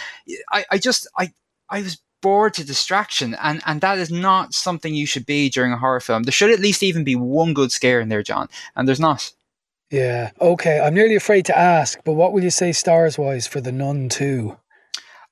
[0.52, 1.32] I, I just, I,
[1.68, 5.72] I was bored to distraction and, and that is not something you should be during
[5.72, 6.24] a horror film.
[6.24, 9.32] There should at least even be one good scare in there, John, and there's not.
[9.90, 10.30] Yeah.
[10.40, 10.80] Okay.
[10.80, 14.08] I'm nearly afraid to ask, but what will you say stars wise for the Nun
[14.08, 14.56] 2?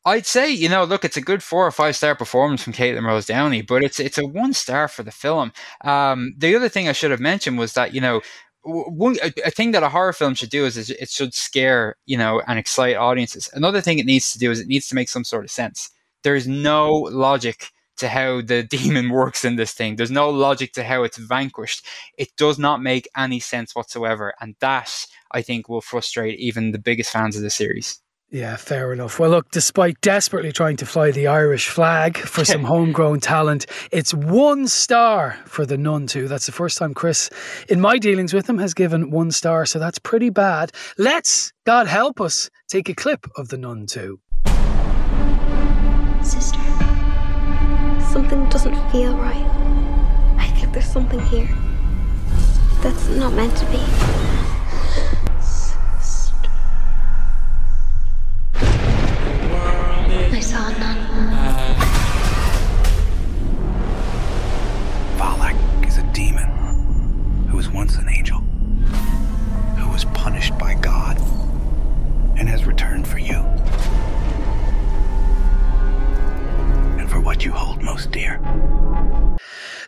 [0.05, 3.05] I'd say, you know, look, it's a good four or five star performance from Katelyn
[3.05, 5.53] Rose Downey, but it's it's a one star for the film.
[5.85, 8.23] Um, the other thing I should have mentioned was that, you know,
[8.69, 12.17] a, a thing that a horror film should do is, is it should scare, you
[12.17, 13.51] know, and excite audiences.
[13.55, 15.91] Another thing it needs to do is it needs to make some sort of sense.
[16.23, 19.97] There is no logic to how the demon works in this thing.
[19.97, 21.87] There's no logic to how it's vanquished.
[22.17, 26.79] It does not make any sense whatsoever, and that I think will frustrate even the
[26.79, 28.01] biggest fans of the series.
[28.31, 29.19] Yeah, fair enough.
[29.19, 34.13] Well, look, despite desperately trying to fly the Irish flag for some homegrown talent, it's
[34.13, 36.29] one star for the Nun 2.
[36.29, 37.31] That's the first time Chris,
[37.71, 40.73] in my dealings with him, has given one star, so that's pretty bad.
[40.99, 44.21] Let's, God help us, take a clip of the Nun 2.
[46.23, 46.59] Sister,
[48.13, 49.47] something doesn't feel right.
[50.37, 51.49] I think there's something here
[52.83, 54.38] that's not meant to be.
[67.59, 68.39] was once an angel,
[69.79, 71.19] who was punished by God
[72.39, 73.35] and has returned for you
[77.01, 78.41] and for what you hold most dear.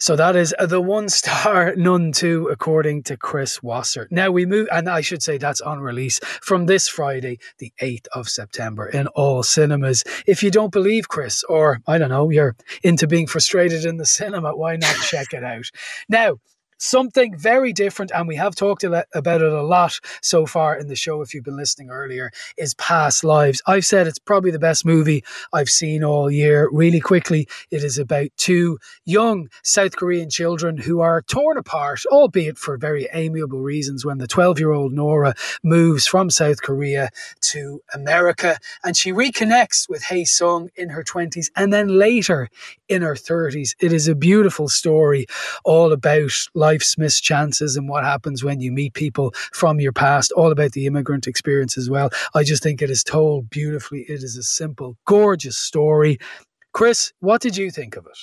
[0.00, 4.08] So that is the one star Nun 2, according to Chris Wasser.
[4.10, 8.08] Now we move, and I should say that's on release from this Friday, the 8th
[8.12, 10.02] of September, in all cinemas.
[10.26, 14.06] If you don't believe Chris, or I don't know, you're into being frustrated in the
[14.06, 15.70] cinema, why not check it out?
[16.08, 16.38] Now,
[16.80, 20.96] something very different, and we have talked about it a lot so far in the
[20.96, 21.22] show.
[21.22, 23.62] If you've been listening earlier, is Past Lives.
[23.66, 26.68] I've said it's probably the best movie I've seen all year.
[26.72, 32.58] Really quickly, it is about two young South Korean children who are torn apart, albeit
[32.58, 37.10] for very amiable reasons, when the 12 year old Nora moves from South Korea
[37.42, 42.48] to America and she reconnects with Hae Sung in her 20s and then later
[42.88, 43.74] in her 30s.
[43.80, 45.26] It is a beautiful story
[45.64, 46.32] all about
[46.70, 50.72] life's missed chances and what happens when you meet people from your past, all about
[50.72, 52.10] the immigrant experience as well.
[52.34, 54.02] I just think it is told beautifully.
[54.08, 56.18] It is a simple, gorgeous story.
[56.72, 58.18] Chris, what did you think of it?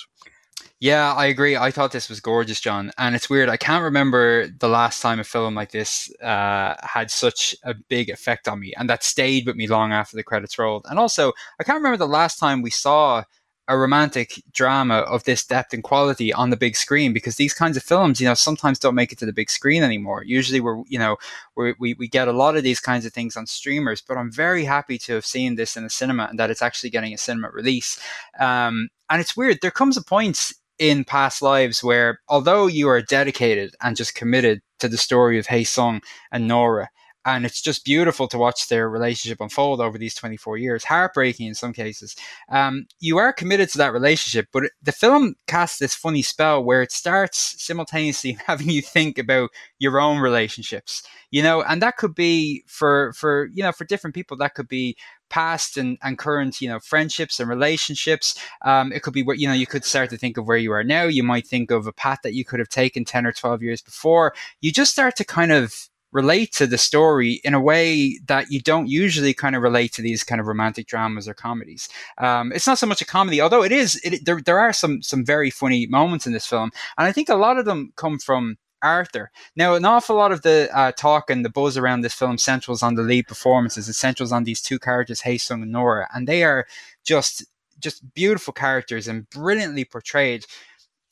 [0.80, 1.56] Yeah, I agree.
[1.56, 2.92] I thought this was gorgeous, John.
[2.96, 3.48] And it's weird.
[3.48, 8.08] I can't remember the last time a film like this uh, had such a big
[8.08, 10.86] effect on me and that stayed with me long after the credits rolled.
[10.88, 13.24] And also, I can't remember the last time we saw
[13.68, 17.76] a romantic drama of this depth and quality on the big screen because these kinds
[17.76, 20.24] of films, you know, sometimes don't make it to the big screen anymore.
[20.24, 21.18] Usually we're, you know,
[21.54, 24.32] we're, we we get a lot of these kinds of things on streamers, but I'm
[24.32, 27.18] very happy to have seen this in a cinema and that it's actually getting a
[27.18, 28.00] cinema release.
[28.40, 29.58] Um, and it's weird.
[29.60, 34.62] There comes a point in past lives where although you are dedicated and just committed
[34.78, 36.00] to the story of Hae Sung
[36.32, 36.88] and Nora,
[37.24, 40.84] and it's just beautiful to watch their relationship unfold over these 24 years.
[40.84, 42.16] Heartbreaking in some cases.
[42.48, 46.82] Um, you are committed to that relationship but the film casts this funny spell where
[46.82, 52.14] it starts simultaneously having you think about your own relationships you know and that could
[52.14, 54.96] be for for you know for different people that could be
[55.28, 58.38] past and, and current you know friendships and relationships.
[58.62, 60.72] Um, it could be what you know you could start to think of where you
[60.72, 61.04] are now.
[61.04, 63.82] You might think of a path that you could have taken 10 or 12 years
[63.82, 64.34] before.
[64.60, 68.60] You just start to kind of relate to the story in a way that you
[68.60, 71.88] don't usually kind of relate to these kind of romantic dramas or comedies.
[72.18, 74.00] Um, it's not so much a comedy, although it is.
[74.04, 77.28] It, there, there are some some very funny moments in this film, and I think
[77.28, 79.30] a lot of them come from Arthur.
[79.56, 82.82] Now, an awful lot of the uh, talk and the buzz around this film centrals
[82.82, 83.88] on the lead performances.
[83.88, 86.66] It centrals on these two characters, Hae Sung and Nora, and they are
[87.04, 87.44] just
[87.80, 90.44] just beautiful characters and brilliantly portrayed.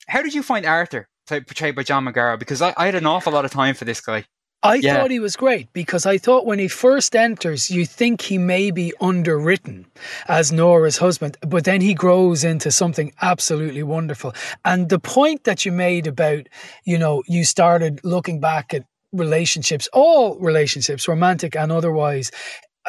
[0.07, 2.37] How did you find Arthur portrayed by John Magaro?
[2.37, 4.25] Because I, I had an awful lot of time for this guy.
[4.63, 4.95] I yeah.
[4.95, 8.71] thought he was great because I thought when he first enters, you think he may
[8.71, 9.85] be underwritten
[10.27, 14.33] as Nora's husband, but then he grows into something absolutely wonderful.
[14.65, 16.47] And the point that you made about,
[16.85, 22.31] you know, you started looking back at relationships, all relationships, romantic and otherwise,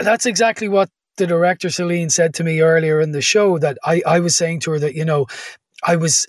[0.00, 4.02] that's exactly what the director Celine said to me earlier in the show that I,
[4.06, 5.26] I was saying to her that, you know,
[5.86, 6.26] I was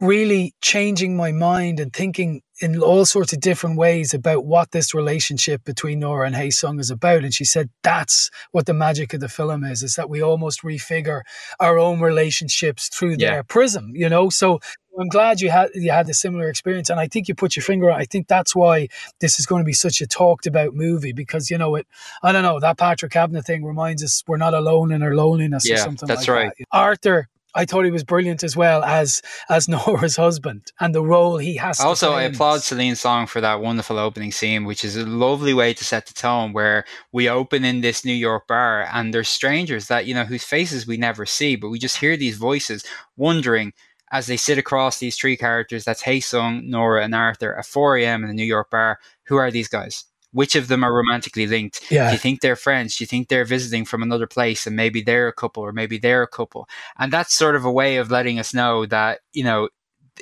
[0.00, 4.94] really changing my mind and thinking in all sorts of different ways about what this
[4.94, 7.24] relationship between Nora and Hae Sung is about.
[7.24, 10.62] And she said that's what the magic of the film is, is that we almost
[10.62, 11.22] refigure
[11.60, 13.32] our own relationships through yeah.
[13.32, 14.30] their prism, you know?
[14.30, 14.60] So
[14.98, 16.88] I'm glad you had you had a similar experience.
[16.88, 18.88] And I think you put your finger on I think that's why
[19.20, 21.86] this is going to be such a talked about movie because you know it
[22.22, 25.68] I don't know, that Patrick Kavanagh thing reminds us we're not alone in our loneliness
[25.68, 26.52] yeah, or something that's like right.
[26.58, 26.66] that.
[26.72, 31.38] Arthur I thought he was brilliant as well as as Nora's husband and the role
[31.38, 31.80] he has.
[31.80, 35.74] Also, I applaud Celine Song for that wonderful opening scene, which is a lovely way
[35.74, 36.52] to set the tone.
[36.52, 40.44] Where we open in this New York bar, and there's strangers that you know whose
[40.44, 42.84] faces we never see, but we just hear these voices
[43.16, 43.72] wondering
[44.12, 45.84] as they sit across these three characters.
[45.84, 48.22] That's Hae Sung, Nora, and Arthur at 4 a.m.
[48.22, 49.00] in the New York bar.
[49.24, 50.04] Who are these guys?
[50.36, 51.90] Which of them are romantically linked?
[51.90, 52.08] Yeah.
[52.08, 52.96] Do you think they're friends?
[52.96, 55.96] Do you think they're visiting from another place and maybe they're a couple or maybe
[55.96, 56.68] they're a couple?
[56.98, 59.70] And that's sort of a way of letting us know that, you know,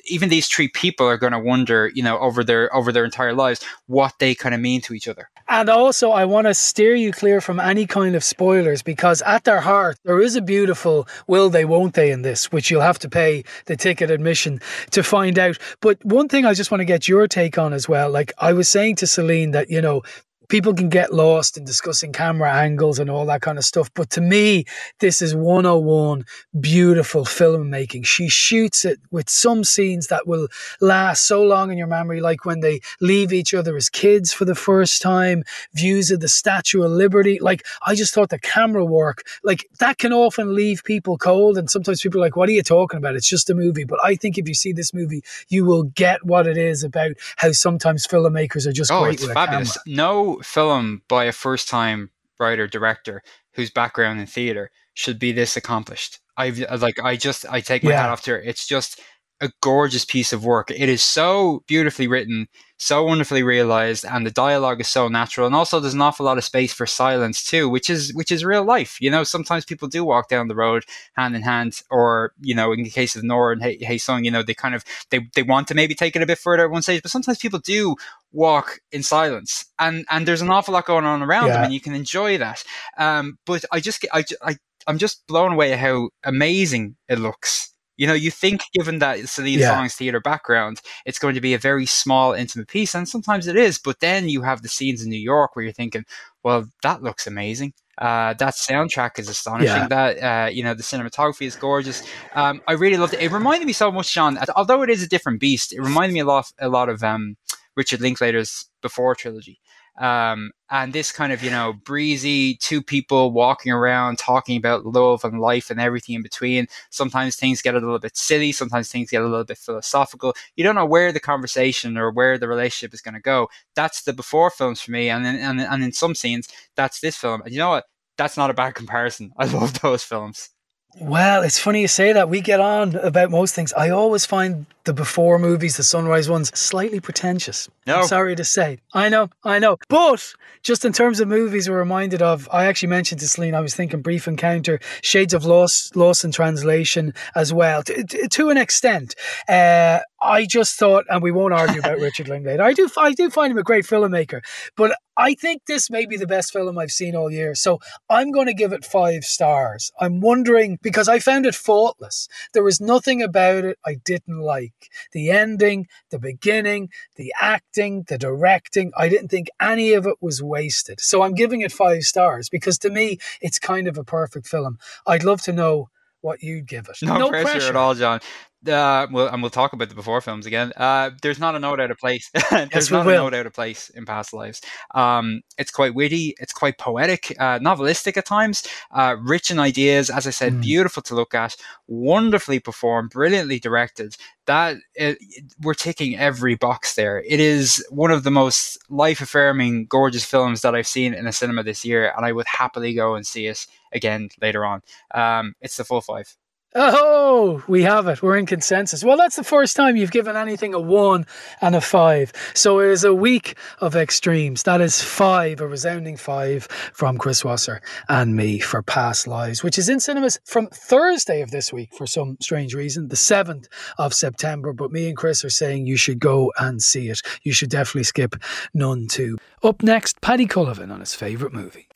[0.07, 3.33] even these three people are going to wonder, you know, over their over their entire
[3.33, 5.31] lives what they kind of mean to each other.
[5.49, 9.45] And also, I want to steer you clear from any kind of spoilers because at
[9.45, 12.99] their heart, there is a beautiful will they, won't they in this, which you'll have
[13.01, 14.61] to pay the ticket admission
[14.93, 15.59] to find out.
[15.81, 18.11] But one thing I just want to get your take on as well.
[18.11, 20.03] Like I was saying to Celine that, you know,
[20.49, 23.91] people can get lost in discussing camera angles and all that kind of stuff.
[23.95, 24.65] But to me,
[25.01, 26.25] this is 101
[26.61, 28.07] beautiful filmmaking.
[28.07, 30.49] She shoots it with some scenes that will
[30.81, 34.45] last so long in your memory, like when they leave each other as kids for
[34.45, 37.39] the first time, views of the Statue of Liberty.
[37.41, 41.59] Like, I just thought the camera work, like, that can often leave people cold.
[41.59, 43.17] And sometimes people are like, what are you talking about?
[43.17, 43.85] It's just a movie.
[43.85, 47.13] But I think if you see this movie, you will get what it is about
[47.37, 49.79] how sometimes filmmakers are just oh, great it's fabulous.
[49.87, 53.23] No film by a first time writer director
[53.55, 56.21] whose background in theater should be this accomplished.
[56.37, 58.03] I like I just I take my yeah.
[58.03, 58.41] hat off to her.
[58.41, 59.01] It's just
[59.41, 60.71] a gorgeous piece of work.
[60.71, 65.47] It is so beautifully written, so wonderfully realized, and the dialogue is so natural.
[65.47, 68.45] And also, there's an awful lot of space for silence too, which is which is
[68.45, 68.97] real life.
[69.01, 72.73] You know, sometimes people do walk down the road hand in hand, or you know,
[72.73, 75.21] in the case of Nora and Hae, Hae Sung, you know, they kind of they
[75.35, 77.59] they want to maybe take it a bit further at one stage, but sometimes people
[77.59, 77.97] do
[78.33, 81.55] walk in silence, and and there's an awful lot going on around yeah.
[81.55, 82.63] them, and you can enjoy that.
[82.99, 84.57] Um, but I just I I
[84.87, 89.29] I'm just blown away at how amazing it looks you know, you think given that
[89.29, 89.69] Celine yeah.
[89.69, 93.57] Song's theater background, it's going to be a very small, intimate piece, and sometimes it
[93.57, 93.79] is.
[93.79, 96.05] But then you have the scenes in New York where you're thinking,
[96.43, 97.73] well, that looks amazing.
[97.97, 99.69] Uh, that soundtrack is astonishing.
[99.69, 99.89] Yeah.
[99.89, 102.03] That uh, you know, the cinematography is gorgeous.
[102.35, 103.21] Um, I really loved it.
[103.21, 104.39] It reminded me so much, John.
[104.57, 107.37] Although it is a different beast, it reminded me a lot, a lot of um,
[107.77, 109.61] Richard Linklater's Before trilogy.
[109.99, 115.25] Um, and this kind of, you know, breezy two people walking around talking about love
[115.25, 116.67] and life and everything in between.
[116.91, 118.51] Sometimes things get a little bit silly.
[118.51, 120.35] Sometimes things get a little bit philosophical.
[120.57, 123.49] You don't know where the conversation or where the relationship is going to go.
[123.77, 125.11] That's the before films for me.
[125.11, 127.43] And, and, and in some scenes, that's this film.
[127.43, 127.85] And you know what?
[128.17, 129.33] That's not a bad comparison.
[129.39, 130.54] I love those films.
[131.01, 132.29] Well, it's funny you say that.
[132.29, 133.73] We get on about most things.
[133.73, 137.69] I always find the before movies, the sunrise ones, slightly pretentious.
[137.87, 138.01] No.
[138.01, 138.79] I'm sorry to say.
[138.93, 139.79] I know, I know.
[139.89, 143.61] But just in terms of movies we're reminded of, I actually mentioned to Celine, I
[143.61, 148.51] was thinking Brief Encounter, Shades of Loss, Lost in Translation as well, to, to, to
[148.51, 149.15] an extent.
[149.49, 152.63] Uh, I just thought, and we won't argue about Richard Linklater.
[152.63, 154.41] I do, I do find him a great filmmaker,
[154.75, 157.55] but I think this may be the best film I've seen all year.
[157.55, 159.93] So I'm going to give it five stars.
[160.01, 162.27] I'm wondering because I found it faultless.
[162.55, 164.91] There was nothing about it I didn't like.
[165.13, 168.93] The ending, the beginning, the acting, the directing.
[168.97, 171.01] I didn't think any of it was wasted.
[171.01, 174.79] So I'm giving it five stars because to me, it's kind of a perfect film.
[175.07, 175.91] I'd love to know
[176.23, 176.97] what you'd give it.
[177.03, 178.21] No, no pressure, pressure, at all, John.
[178.67, 180.73] Uh, well, and we'll talk about the before films again.
[180.77, 182.31] Uh, there's not a note out of place.
[182.51, 184.61] there's yes, not a note out of place in past lives.
[184.95, 186.35] Um, it's quite witty.
[186.39, 190.11] It's quite poetic, uh, novelistic at times, uh, rich in ideas.
[190.11, 190.63] As I said, mm.
[190.63, 191.57] beautiful to look at,
[191.87, 194.17] wonderfully performed, brilliantly directed.
[194.47, 195.19] That it,
[195.61, 197.23] we're ticking every box there.
[197.27, 201.63] It is one of the most life-affirming, gorgeous films that I've seen in a cinema
[201.63, 204.83] this year, and I would happily go and see it again later on.
[205.15, 206.37] Um, it's the full five.
[206.77, 208.21] Oh, we have it.
[208.21, 209.05] We're in consensus.
[209.05, 211.25] Well, that's the first time you've given anything a one
[211.61, 212.33] and a five.
[212.53, 214.65] So it is a week of extremes.
[214.65, 219.79] That is five, a resounding five from Chris Wasser and me for Past Lives, which
[219.79, 223.69] is in cinemas from Thursday of this week for some strange reason, the 7th
[223.99, 224.73] of September.
[224.73, 227.21] But me and Chris are saying you should go and see it.
[227.45, 228.35] You should definitely skip
[228.75, 229.39] Nun two.
[229.63, 231.87] Up next, Paddy Cullivan on his favourite movie.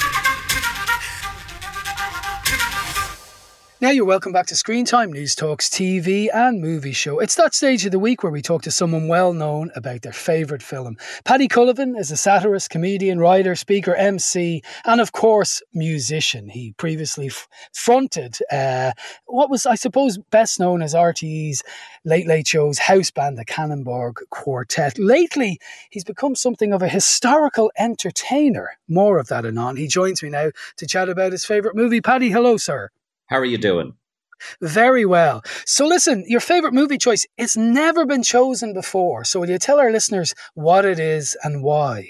[3.80, 7.20] Now you're welcome back to Screen Time Newstalk's TV and movie show.
[7.20, 10.12] It's that stage of the week where we talk to someone well known about their
[10.12, 10.96] favourite film.
[11.22, 16.48] Paddy Cullivan is a satirist, comedian, writer, speaker, MC, and of course, musician.
[16.48, 18.94] He previously f- fronted uh,
[19.26, 21.62] what was, I suppose, best known as RTE's
[22.04, 24.98] Late Late Show's house band, the Camembert Quartet.
[24.98, 28.70] Lately, he's become something of a historical entertainer.
[28.88, 29.76] More of that anon.
[29.76, 32.00] He joins me now to chat about his favourite movie.
[32.00, 32.90] Paddy, hello, sir.
[33.28, 33.92] How are you doing?
[34.60, 35.42] Very well.
[35.66, 39.24] So, listen, your favorite movie choice, it's never been chosen before.
[39.24, 42.06] So, will you tell our listeners what it is and why?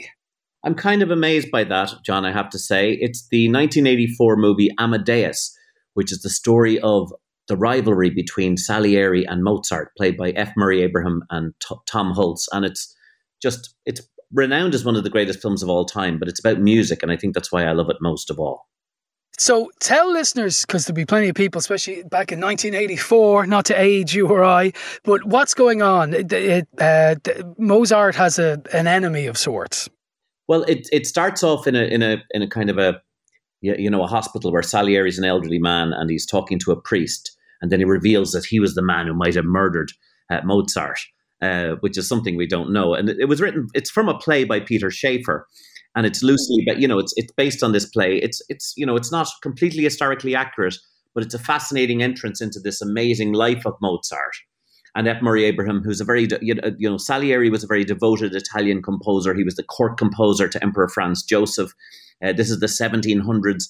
[0.64, 2.92] I'm kind of amazed by that, John, I have to say.
[3.00, 5.56] It's the 1984 movie Amadeus,
[5.94, 7.12] which is the story of
[7.46, 10.52] the rivalry between Salieri and Mozart, played by F.
[10.56, 12.46] Murray Abraham and T- Tom Hulce.
[12.52, 12.94] And it's
[13.40, 14.02] just, it's
[14.32, 17.02] renowned as one of the greatest films of all time, but it's about music.
[17.02, 18.68] And I think that's why I love it most of all.
[19.38, 23.80] So tell listeners, because there'll be plenty of people, especially back in 1984, not to
[23.80, 24.72] age you or I,
[25.04, 26.12] but what's going on?
[26.12, 27.14] It, it, uh,
[27.56, 29.88] Mozart has a, an enemy of sorts.
[30.48, 33.00] Well, it, it starts off in a in a in a kind of a
[33.60, 36.80] you know a hospital where Salieri is an elderly man and he's talking to a
[36.80, 39.92] priest, and then he reveals that he was the man who might have murdered
[40.30, 40.98] uh, Mozart,
[41.42, 42.94] uh, which is something we don't know.
[42.94, 43.68] And it, was written.
[43.74, 45.46] It's from a play by Peter Shaffer,
[45.98, 48.18] and it's loosely, but you know, it's it's based on this play.
[48.18, 50.76] It's it's you know, it's not completely historically accurate,
[51.12, 54.36] but it's a fascinating entrance into this amazing life of Mozart.
[54.94, 55.20] And F.
[55.20, 56.54] Murray Abraham, who's a very, you
[56.88, 59.34] know, Salieri was a very devoted Italian composer.
[59.34, 61.72] He was the court composer to Emperor Franz Joseph.
[62.24, 63.64] Uh, this is the 1700s.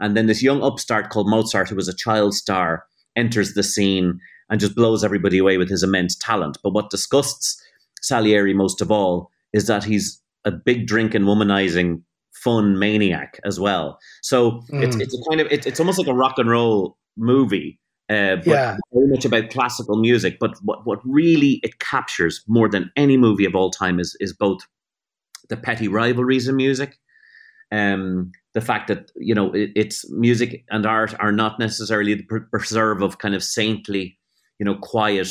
[0.00, 4.20] And then this young upstart called Mozart, who was a child star, enters the scene
[4.48, 6.56] and just blows everybody away with his immense talent.
[6.62, 7.62] But what disgusts
[8.00, 12.02] Salieri most of all is that he's a big drinking, womanizing,
[12.34, 13.98] fun maniac as well.
[14.22, 14.82] So mm.
[14.82, 17.78] it's it's a kind of it's it's almost like a rock and roll movie
[18.10, 18.76] Uh, but Yeah.
[18.92, 20.36] very much about classical music.
[20.38, 24.34] But what, what really it captures more than any movie of all time is is
[24.34, 24.60] both
[25.48, 26.98] the petty rivalries in music,
[27.72, 32.24] um, the fact that you know it, it's music and art are not necessarily the
[32.52, 34.18] preserve of kind of saintly,
[34.58, 35.28] you know, quiet,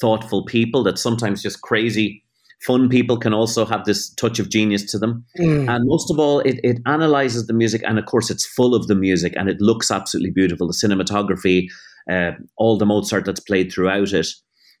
[0.00, 0.82] thoughtful people.
[0.84, 2.22] That sometimes just crazy,
[2.66, 5.24] fun people can also have this touch of genius to them.
[5.38, 5.68] Mm.
[5.68, 8.86] And most of all, it, it analyzes the music, and of course, it's full of
[8.86, 10.66] the music, and it looks absolutely beautiful.
[10.66, 11.68] The cinematography,
[12.10, 14.28] uh, all the Mozart that's played throughout it,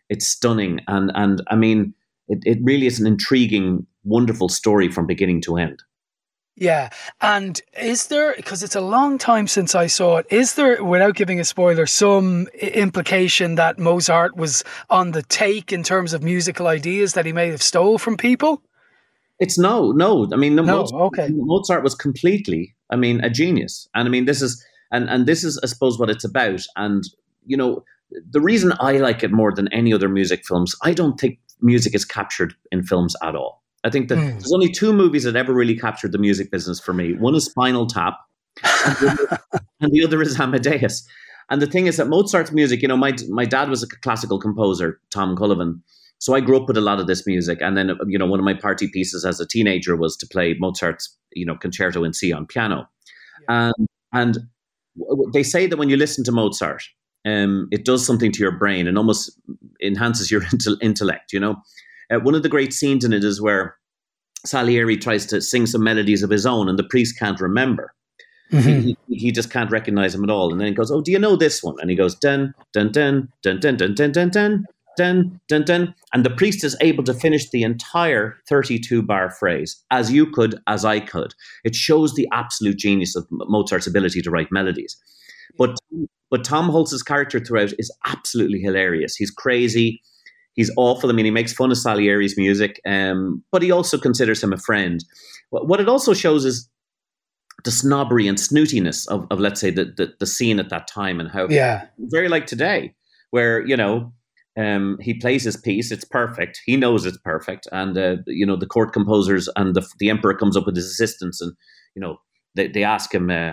[0.08, 0.80] it's stunning.
[0.88, 1.94] And and I mean,
[2.28, 5.82] it, it really is an intriguing, wonderful story from beginning to end.
[6.54, 6.90] Yeah.
[7.20, 11.14] And is there, because it's a long time since I saw it, is there, without
[11.14, 16.66] giving a spoiler, some implication that Mozart was on the take in terms of musical
[16.66, 18.62] ideas that he may have stole from people?
[19.38, 20.28] It's no, no.
[20.32, 21.28] I mean, no, No, Mozart, okay.
[21.32, 23.88] Mozart was completely, I mean, a genius.
[23.94, 26.60] And I mean, this is, and and this is, I suppose, what it's about.
[26.76, 27.02] And
[27.46, 27.82] you know,
[28.30, 31.94] the reason I like it more than any other music films, I don't think music
[31.94, 33.61] is captured in films at all.
[33.84, 34.28] I think that Hmm.
[34.30, 37.14] there's only two movies that ever really captured the music business for me.
[37.14, 38.14] One is Spinal Tap,
[38.64, 39.40] and the other,
[39.80, 41.06] and the other is Amadeus.
[41.50, 44.38] And the thing is that Mozart's music, you know, my my dad was a classical
[44.38, 45.80] composer, Tom Cullivan.
[46.18, 48.38] So I grew up with a lot of this music, and then you know one
[48.38, 52.12] of my party pieces as a teenager was to play Mozart's you know concerto in
[52.12, 52.88] C on piano,
[53.48, 53.74] and
[54.12, 54.34] and
[54.96, 56.84] w- w- they say that when you listen to Mozart,
[57.26, 59.32] um, it does something to your brain and almost
[59.82, 60.42] enhances your
[60.80, 61.32] intellect.
[61.32, 61.56] You know,
[62.12, 63.76] uh, one of the great scenes in it is where
[64.44, 67.94] Salieri tries to sing some melodies of his own, and the priest can't remember.
[68.50, 68.58] He,
[69.08, 70.52] he, he just can't recognize him at all.
[70.52, 72.92] And then he goes, "Oh, do you know this one?" And he goes, "Dun dun
[72.92, 74.66] dun dun dun dun dun dun dun
[74.98, 79.82] dun dun dun." And the priest is able to finish the entire thirty-two bar phrase
[79.90, 81.32] as you could, as I could.
[81.64, 84.98] It shows the absolute genius of Mozart's ability to write melodies.
[85.56, 85.78] But
[86.30, 89.16] but Tom Hulce's character throughout is absolutely hilarious.
[89.16, 90.02] He's crazy.
[90.54, 91.10] He's awful.
[91.10, 94.58] I mean, he makes fun of Salieri's music, um, but he also considers him a
[94.58, 95.02] friend.
[95.50, 96.68] What it also shows is
[97.64, 101.20] the snobbery and snootiness of, of let's say, the, the, the scene at that time
[101.20, 101.86] and how Yeah.
[101.98, 102.94] very like today,
[103.30, 104.12] where, you know,
[104.58, 106.60] um, he plays his piece, it's perfect.
[106.66, 107.66] He knows it's perfect.
[107.72, 110.86] And, uh, you know, the court composers and the, the emperor comes up with his
[110.86, 111.52] assistants and,
[111.94, 112.18] you know,
[112.54, 113.52] they, they ask him, uh,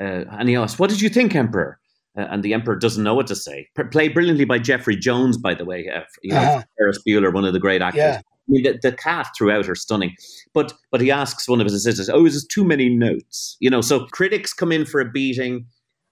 [0.00, 1.78] uh, and he asks, What did you think, Emperor?
[2.16, 3.68] Uh, and the Emperor doesn't know what to say.
[3.76, 5.88] P- played brilliantly by Jeffrey Jones, by the way.
[5.88, 6.62] Uh, you know, Uh-huh.
[6.78, 7.98] Ferris Bueller, one of the great actors.
[8.00, 8.20] Yeah.
[8.20, 10.14] I mean, the, the cast throughout are stunning.
[10.52, 13.70] But but he asks one of his assistants, "Oh, is this too many notes?" You
[13.70, 15.64] know, so critics come in for a beating,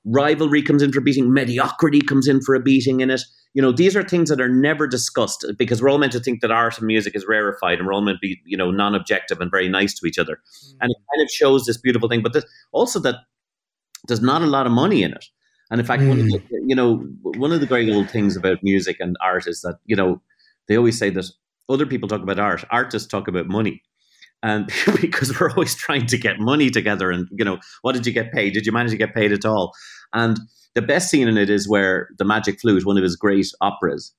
[0.05, 3.21] rivalry comes in for a beating, mediocrity comes in for a beating in it.
[3.53, 6.41] You know, these are things that are never discussed because we're all meant to think
[6.41, 9.41] that art and music is rarefied, and we're all meant to be, you know, non-objective
[9.41, 10.39] and very nice to each other.
[10.81, 13.17] And it kind of shows this beautiful thing, but this, also that
[14.07, 15.27] there's not a lot of money in it.
[15.71, 16.69] And in fact, one of the, hmm.
[16.69, 19.97] you know, one of the great old things about music and art is that you
[19.97, 20.21] know
[20.69, 21.27] they always say that
[21.69, 23.83] other people talk about art, artists talk about money.
[24.43, 28.13] And because we're always trying to get money together, and you know, what did you
[28.13, 28.55] get paid?
[28.55, 29.73] Did you manage to get paid at all?
[30.13, 30.39] And
[30.75, 34.15] the best scene in it is where the Magic Flute, one of his great operas,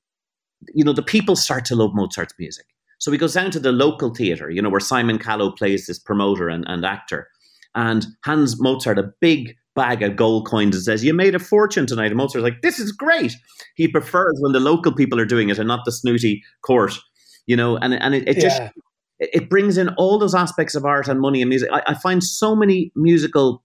[0.74, 2.66] you know, the people start to love Mozart's music.
[3.00, 5.98] So he goes down to the local theatre, you know, where Simon Callow plays this
[5.98, 7.28] promoter and, and actor,
[7.74, 11.86] and hands Mozart a big bag of gold coins and says, You made a fortune
[11.86, 12.08] tonight.
[12.08, 13.34] And Mozart's like, This is great.
[13.76, 16.94] He prefers when the local people are doing it and not the snooty court,
[17.48, 18.70] you know, and, and it, it just Yeah.
[19.20, 21.70] it it brings in all those aspects of art and money and music.
[21.72, 23.64] I, I find so many musical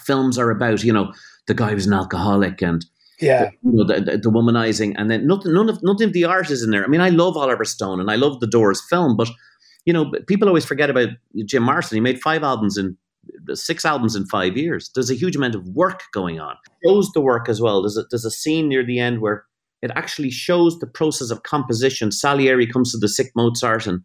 [0.00, 1.12] films are about, you know,
[1.46, 2.84] the guy was an alcoholic and
[3.20, 3.50] Yeah.
[3.62, 6.50] you know, the, the, the womanizing, and then nothing, none of nothing of the art
[6.50, 6.84] is in there.
[6.84, 9.28] I mean, I love Oliver Stone and I love the Doors film, but
[9.86, 11.08] you know, people always forget about
[11.46, 11.96] Jim Morrison.
[11.96, 12.96] He made five albums in
[13.54, 14.90] six albums in five years.
[14.94, 16.56] There's a huge amount of work going on.
[16.86, 17.82] Shows the work as well.
[17.82, 19.44] There's a, there's a scene near the end where
[19.82, 22.10] it actually shows the process of composition.
[22.10, 24.00] Salieri comes to the sick Mozart, and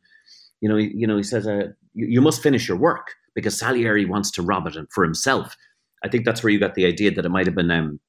[0.62, 3.58] you know, he, you know, he says, uh, you, "You must finish your work," because
[3.58, 5.56] Salieri wants to rob it for himself.
[6.04, 8.00] I think that's where you got the idea that it might have been um,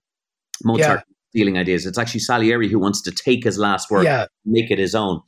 [0.62, 1.00] Mozart
[1.30, 1.86] stealing ideas.
[1.86, 4.26] It's actually Salieri who wants to take his last work, Yeah.
[4.44, 5.20] make it his own.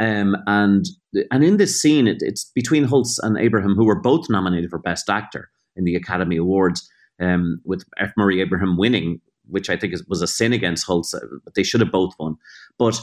[0.00, 0.86] Um, and
[1.30, 4.78] and in this scene, it, it's between Hulce and Abraham, who were both nominated for
[4.78, 6.88] Best Actor in the Academy Awards,
[7.20, 8.12] um, with F.
[8.16, 11.14] Murray Abraham winning, which I think is, was a sin against Hulce.
[11.14, 12.36] uh, But they should have both won.
[12.78, 13.00] But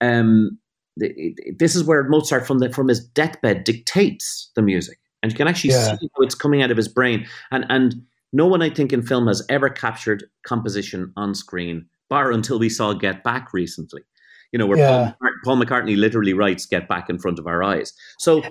[0.00, 0.58] um,
[0.96, 5.36] the, this is where Mozart, from the from his deathbed, dictates the music, and you
[5.36, 5.96] can actually Yeah.
[5.96, 7.26] see how it's coming out of his brain.
[7.50, 7.94] And and
[8.32, 12.68] no one, I think, in film has ever captured composition on screen, bar until we
[12.68, 14.02] saw Get Back recently.
[14.52, 15.12] You know, where Yeah.
[15.20, 17.92] Paul, Paul McCartney literally writes "Get Back" in front of our eyes.
[18.18, 18.42] So,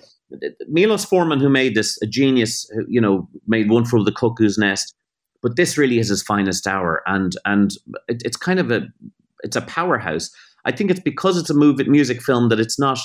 [0.67, 4.95] Milos Forman, who made this, a genius, you know, made "One Flew the Cuckoo's Nest,"
[5.41, 7.71] but this really is his finest hour, and and
[8.07, 8.87] it, it's kind of a
[9.43, 10.29] it's a powerhouse.
[10.65, 12.99] I think it's because it's a movie music film that it's not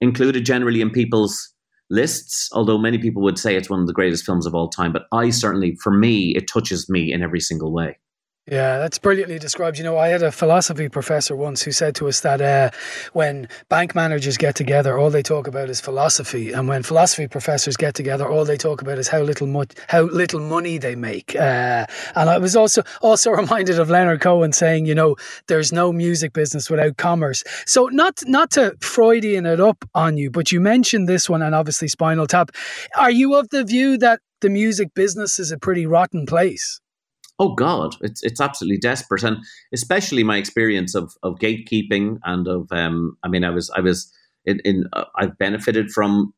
[0.00, 1.52] included generally in people's
[1.90, 4.92] lists, although many people would say it's one of the greatest films of all time.
[4.92, 7.98] But I certainly, for me, it touches me in every single way.
[8.50, 9.78] Yeah, that's brilliantly described.
[9.78, 12.70] You know, I had a philosophy professor once who said to us that uh,
[13.12, 17.76] when bank managers get together, all they talk about is philosophy, and when philosophy professors
[17.76, 21.36] get together, all they talk about is how little mo- how little money they make.
[21.36, 21.86] Uh,
[22.16, 25.14] and I was also also reminded of Leonard Cohen saying, you know,
[25.46, 27.44] there's no music business without commerce.
[27.64, 31.54] So not not to Freudian it up on you, but you mentioned this one, and
[31.54, 32.50] obviously Spinal Tap.
[32.98, 36.80] Are you of the view that the music business is a pretty rotten place?
[37.38, 37.94] Oh god.
[38.00, 39.22] It's it's absolutely desperate.
[39.22, 39.38] And
[39.72, 44.12] especially my experience of of gatekeeping and of um i mean i was i was
[44.44, 46.32] in, in uh, i've benefited from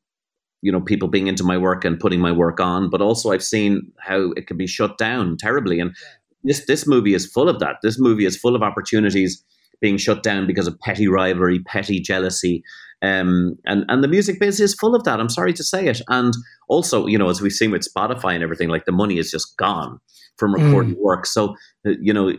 [0.62, 3.44] you know people being into my work and putting my work on but also i've
[3.44, 5.80] seen how it can be shut down terribly.
[5.80, 5.94] And
[6.42, 7.76] this this movie is full of that.
[7.82, 9.42] This movie is full of opportunities
[9.80, 12.62] being shut down because of petty rivalry petty jealousy
[13.02, 15.20] um, and and the music biz is full of that.
[15.20, 16.00] I'm sorry to say it.
[16.08, 16.32] And
[16.68, 19.56] also, you know, as we've seen with Spotify and everything, like the money is just
[19.58, 20.00] gone
[20.36, 21.00] from recording mm.
[21.00, 21.26] work.
[21.26, 21.54] So,
[21.86, 22.32] uh, you know,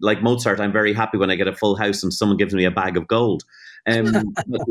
[0.00, 2.64] like Mozart, I'm very happy when I get a full house and someone gives me
[2.64, 3.42] a bag of gold.
[3.86, 4.12] Um,
[4.46, 4.62] but,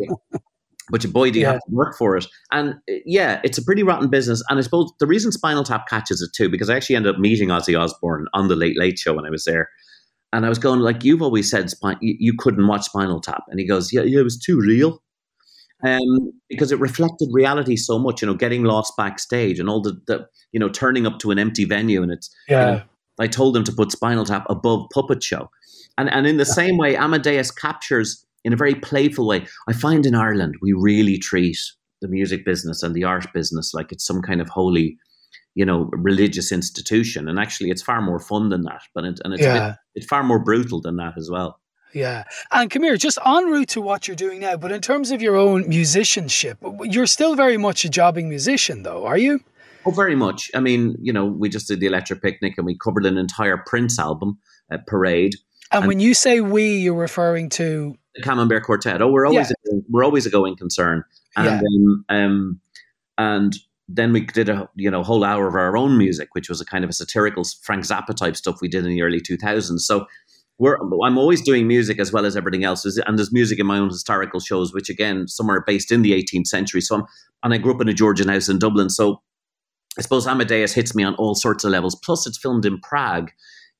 [0.90, 1.54] but boy, do you yeah.
[1.54, 2.26] have to work for it.
[2.52, 4.44] And uh, yeah, it's a pretty rotten business.
[4.50, 7.20] And I suppose the reason Spinal Tap catches it too, because I actually ended up
[7.20, 9.70] meeting Ozzy Osbourne on the Late Late Show when I was there.
[10.32, 13.60] And I was going like, you've always said you, you couldn't watch Spinal Tap, and
[13.60, 15.03] he goes, yeah, yeah, it was too real
[15.86, 18.22] um, because it reflected reality so much.
[18.22, 21.40] You know, getting lost backstage and all the, the you know turning up to an
[21.40, 22.66] empty venue, and it's yeah.
[22.66, 22.84] You know,
[23.20, 25.50] I told them to put Spinal Tap above Puppet Show,
[25.98, 26.54] and and in the yeah.
[26.54, 29.46] same way, Amadeus captures in a very playful way.
[29.68, 31.58] I find in Ireland we really treat
[32.04, 34.98] the music business and the art business like it's some kind of holy
[35.56, 39.34] you know religious institution and actually it's far more fun than that but it, and
[39.34, 39.70] it's, yeah.
[39.70, 41.60] bit, it's far more brutal than that as well
[41.94, 42.24] yeah.
[42.52, 45.22] And come here, just en route to what you're doing now, but in terms of
[45.22, 49.40] your own musicianship, you're still very much a jobbing musician, though, are you?
[49.86, 50.50] Oh, very much.
[50.56, 53.58] I mean, you know, we just did the Electric Picnic and we covered an entire
[53.58, 54.38] Prince album,
[54.72, 55.36] uh, Parade.
[55.72, 59.02] And, and, when you say we, you're referring to the Camembert Quartet.
[59.02, 59.74] Oh, we're always yeah.
[59.74, 61.04] a, we're always a going concern,
[61.36, 61.62] and yeah.
[61.68, 62.60] um, um,
[63.18, 63.56] and
[63.88, 66.66] then we did a you know whole hour of our own music, which was a
[66.66, 69.80] kind of a satirical Frank Zappa type stuff we did in the early 2000s.
[69.80, 70.06] So
[70.60, 72.86] we're, I'm always doing music as well as everything else.
[72.86, 76.12] And there's music in my own historical shows, which again, some are based in the
[76.12, 76.82] 18th century.
[76.82, 77.04] So I'm,
[77.44, 78.90] and I grew up in a Georgian house in Dublin.
[78.90, 79.22] So
[79.98, 81.96] I suppose Amadeus hits me on all sorts of levels.
[81.96, 83.32] Plus, it's filmed in Prague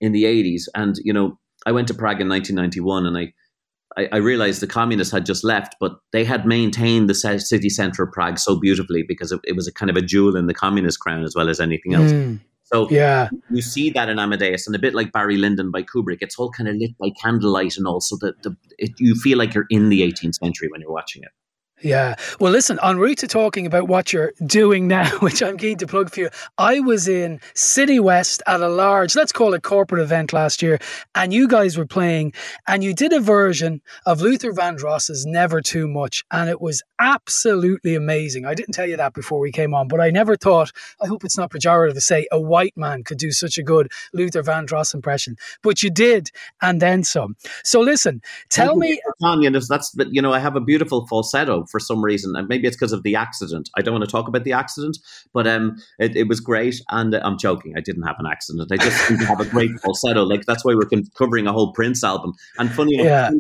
[0.02, 0.64] in the 80s.
[0.76, 3.34] And, you know, I went to Prague in 1991 and I,
[3.96, 8.04] I, I realized the communists had just left, but they had maintained the city center
[8.04, 10.54] of Prague so beautifully because it, it was a kind of a jewel in the
[10.54, 12.12] communist crown as well as anything else.
[12.12, 12.40] Mm.
[12.74, 16.18] So yeah, you see that in Amadeus, and a bit like Barry Lyndon by Kubrick,
[16.22, 19.54] it's all kind of lit by candlelight, and also the, the it, you feel like
[19.54, 21.30] you're in the 18th century when you're watching it.
[21.82, 22.16] Yeah.
[22.40, 25.88] Well, listen, en route to talking about what you're doing now, which I'm keen to
[25.88, 30.02] plug for you, I was in City West at a large, let's call it corporate
[30.02, 30.80] event last year,
[31.14, 32.34] and you guys were playing,
[32.68, 37.96] and you did a version of Luther Vandross's Never Too Much, and it was absolutely
[37.96, 38.46] amazing.
[38.46, 40.72] I didn't tell you that before we came on, but I never thought,
[41.02, 43.92] I hope it's not pejorative to say, a white man could do such a good
[44.14, 46.30] Luther Vandross impression, but you did,
[46.62, 47.36] and then some.
[47.66, 49.02] So listen, tell me.
[49.22, 52.68] Tanya, that's, but you know, I have a beautiful falsetto for some reason, and maybe
[52.68, 53.70] it's because of the accident.
[53.78, 54.98] I don't want to talk about the accident,
[55.34, 56.82] but um, it, it was great.
[56.90, 58.72] And uh, I'm joking, I didn't have an accident.
[58.72, 60.24] I just didn't have a great falsetto.
[60.24, 62.34] Like that's why we're covering a whole Prince album.
[62.58, 63.32] And funny enough, yeah.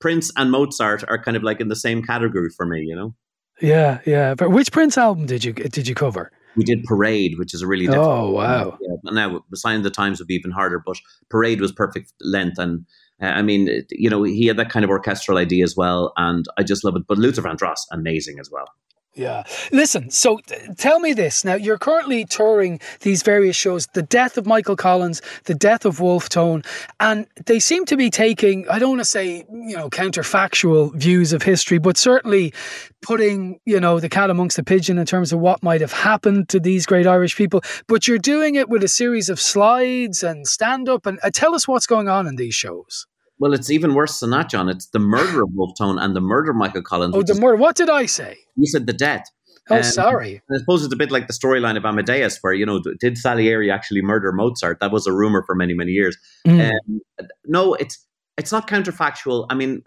[0.00, 3.14] Prince and Mozart are kind of like in the same category for me, you know.
[3.60, 4.34] Yeah, yeah.
[4.34, 6.32] But which Prince album did you did you cover?
[6.56, 8.08] We did Parade, which is a really difficult.
[8.08, 8.78] Oh wow!
[8.80, 9.12] Yeah.
[9.12, 10.96] Now, Sign of the Times would be even harder, but
[11.30, 12.84] Parade was perfect length and
[13.22, 16.12] Uh, I mean, uh, you know, he had that kind of orchestral idea as well,
[16.16, 17.06] and I just love it.
[17.06, 18.66] But Luther Vandross, amazing as well.
[19.14, 19.42] Yeah.
[19.72, 21.44] Listen, so uh, tell me this.
[21.44, 26.00] Now, you're currently touring these various shows the death of Michael Collins, the death of
[26.00, 26.62] Wolfe Tone,
[26.98, 31.34] and they seem to be taking, I don't want to say, you know, counterfactual views
[31.34, 32.54] of history, but certainly
[33.02, 36.48] putting, you know, the cat amongst the pigeon in terms of what might have happened
[36.48, 37.60] to these great Irish people.
[37.88, 41.04] But you're doing it with a series of slides and stand up.
[41.04, 43.06] And uh, tell us what's going on in these shows.
[43.42, 44.68] Well, it's even worse than that, John.
[44.68, 47.12] It's the murder of Wolfe Tone and the murder of Michael Collins.
[47.16, 47.56] Oh, the murder.
[47.56, 48.38] What did I say?
[48.54, 49.24] You said the death.
[49.68, 50.40] Oh, um, sorry.
[50.48, 53.68] I suppose it's a bit like the storyline of Amadeus, where, you know, did Salieri
[53.68, 54.78] actually murder Mozart?
[54.78, 56.16] That was a rumor for many, many years.
[56.46, 56.70] Mm.
[56.70, 58.06] Um, no, it's
[58.38, 59.48] it's not counterfactual.
[59.50, 59.82] I mean,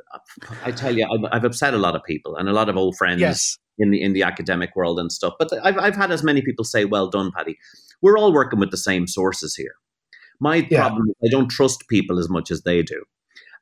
[0.65, 2.97] I tell you, I've, I've, upset a lot of people and a lot of old
[2.97, 3.57] friends yes.
[3.79, 5.33] in the in the academic world and stuff.
[5.39, 7.57] But I've I've had as many people say, "Well done, Paddy."
[8.01, 9.75] We're all working with the same sources here
[10.41, 10.81] My Yeah.
[10.81, 13.01] problem is I don't trust people as much as they do.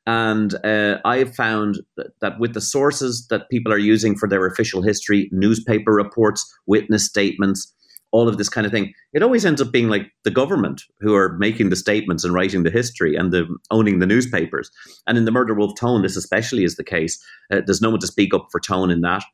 [0.06, 4.46] And uh, I've found that, that with the sources that people are using for their
[4.46, 7.72] official history, newspaper reports, witness statements,
[8.12, 11.16] all of this kind of thing, it always ends up being like the government who
[11.16, 14.70] are making the statements and writing the history and the owning the newspapers.
[15.06, 17.20] And in the Murder Wolfe Tone, this especially is the case.
[17.50, 19.24] Uh, there's no one to speak up for Tone in that.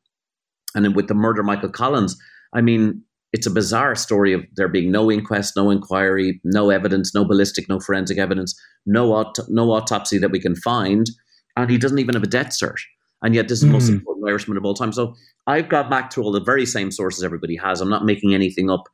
[0.75, 2.16] And then with the murder, Michael Collins,
[2.55, 3.03] I mean,
[3.33, 7.68] it's a bizarre story of there being no inquest, no inquiry, no evidence, no ballistic,
[7.68, 11.11] no forensic evidence, no aut- no autopsy that we can find,
[11.57, 12.81] and he doesn't even have a death cert.
[13.22, 13.95] And yet, this is the most Mm.
[13.97, 14.93] important Irishman of all time.
[14.93, 15.14] So
[15.47, 17.81] I've got back to all the very same sources everybody has.
[17.81, 18.85] I'm not making anything up,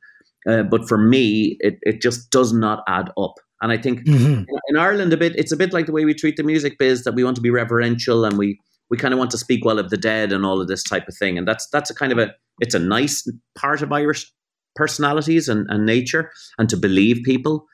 [0.47, 3.35] uh, but for me, it it just does not add up.
[3.61, 4.45] And I think Mhm.
[4.69, 7.03] in Ireland, a bit it's a bit like the way we treat the music biz
[7.05, 8.59] that we want to be reverential and we
[8.89, 11.07] we kind of want to speak well of the dead and all of this type
[11.07, 11.37] of thing.
[11.37, 14.31] And that's that's a kind of a it's a nice part of Irish
[14.75, 17.65] personalities and, and nature and to believe people.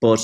[0.00, 0.20] But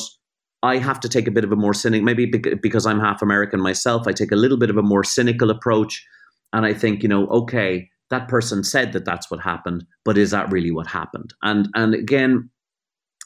[0.62, 3.60] I have to take a bit of a more cynical, maybe because I'm half American
[3.60, 6.04] myself, I take a little bit of a more cynical approach.
[6.52, 10.30] And I think, you know, okay, that person said that that's what happened, but is
[10.30, 11.34] that really what happened?
[11.42, 12.50] And and again,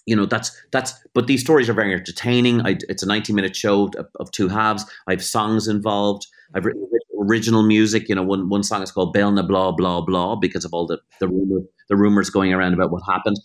[0.07, 3.55] you know that's that's but these stories are very entertaining I, it's a 90 minute
[3.55, 6.89] show of, of two halves i have songs involved i've written
[7.29, 10.65] original music you know one one song is called Béal na blah blah blah because
[10.65, 13.39] of all the the rumor the rumors going around about what happened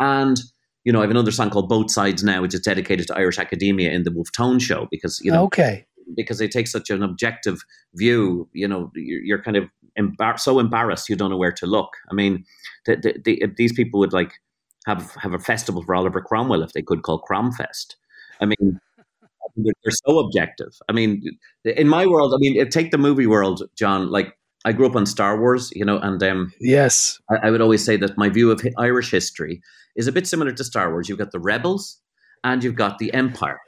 [0.00, 0.40] and
[0.84, 3.38] you know i have another song called both sides now which is dedicated to irish
[3.38, 5.86] academia in the Wolfe Tone show because you know okay.
[6.14, 7.60] because they take such an objective
[7.94, 9.64] view, you know, you're, you're kind of
[9.98, 11.90] embar- so embarrassed you don't know where to look.
[12.10, 12.44] I mean,
[12.84, 14.32] the, the, the, these people would like
[14.86, 17.96] have have a festival for Oliver Cromwell if they could call Cromfest.
[18.40, 18.80] I mean,
[19.56, 20.72] they're, so objective.
[20.88, 21.22] I mean,
[21.64, 24.10] in my world, I mean, take the movie world, John.
[24.10, 27.20] Like, I grew up on Star Wars, you know, and um, Yes.
[27.30, 29.60] I, I would always say that my view of Irish history
[29.94, 31.08] is a bit similar to Star Wars.
[31.08, 32.00] You've got the rebels
[32.42, 33.60] and you've got the Empire.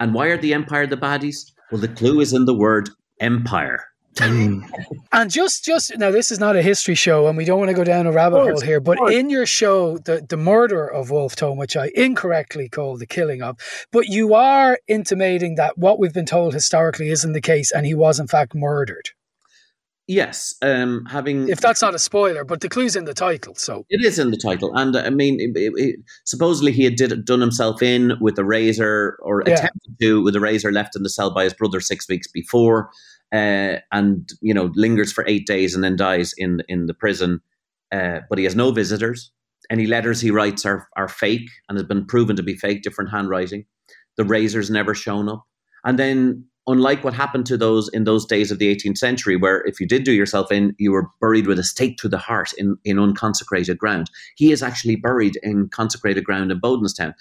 [0.00, 1.52] And why are the Empire the baddies?
[1.70, 3.84] Well, the clue is in the word empire.
[4.18, 7.74] And just, just now, this is not a history show, and we don't want to
[7.74, 8.80] go down a rabbit course, hole here.
[8.80, 13.06] But in your show, the the murder of Wolfe Tone, which I incorrectly called the
[13.06, 13.56] killing of,
[13.92, 17.94] but you are intimating that what we've been told historically isn't the case, and he
[17.94, 19.10] was in fact murdered.
[20.06, 23.84] Yes, um, having If that's not a spoiler, but the clue's in the title, so
[23.90, 26.96] It is in the title, and uh, I mean, it, it, it- supposedly he had
[26.96, 29.54] did, done himself in with a razor, or Yeah.
[29.54, 32.90] attempted to with a razor left in the cell by his brother six weeks before,
[33.32, 37.40] uh, and you know lingers for eight days and then dies in in the prison.
[37.92, 39.32] Uh, but he has no visitors.
[39.70, 43.10] Any letters he writes are are fake and has been proven to be fake, different
[43.10, 43.64] handwriting.
[44.16, 45.44] The razor's never shown up,
[45.84, 49.62] and then unlike what happened to those in those days of the 18th century, where
[49.66, 52.52] if you did do yourself in, you were buried with a stake to the heart
[52.58, 54.10] in, in unconsecrated ground.
[54.36, 57.14] He is actually buried in consecrated ground in Bodenstown.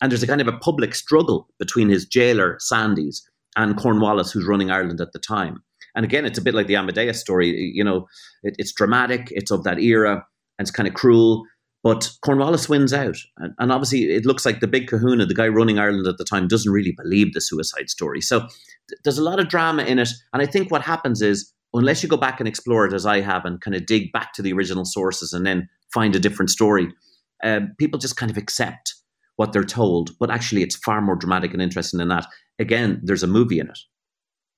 [0.00, 3.22] And there's a kind of a public struggle between his jailer, Sandys,
[3.56, 5.62] and Cornwallis, who's running Ireland at the time.
[5.94, 7.72] And again, it's a bit like the Amadeus story.
[7.74, 8.06] You know,
[8.42, 10.24] it, it's dramatic, it's of that era,
[10.58, 11.44] and it's kind of cruel.
[11.84, 13.16] But Cornwallis wins out.
[13.38, 16.24] And, and obviously, it looks like the big kahuna, the guy running Ireland at the
[16.24, 18.20] time, doesn't really believe the suicide story.
[18.20, 20.10] So th- there's a lot of drama in it.
[20.32, 23.20] And I think what happens is, unless you go back and explore it as I
[23.20, 26.50] have and kind of dig back to the original sources and then find a different
[26.50, 26.88] story,
[27.42, 28.94] uh, people just kind of accept
[29.36, 30.16] what they're told.
[30.20, 32.26] But actually, it's far more dramatic and interesting than that.
[32.58, 33.78] Again, there's a movie in it.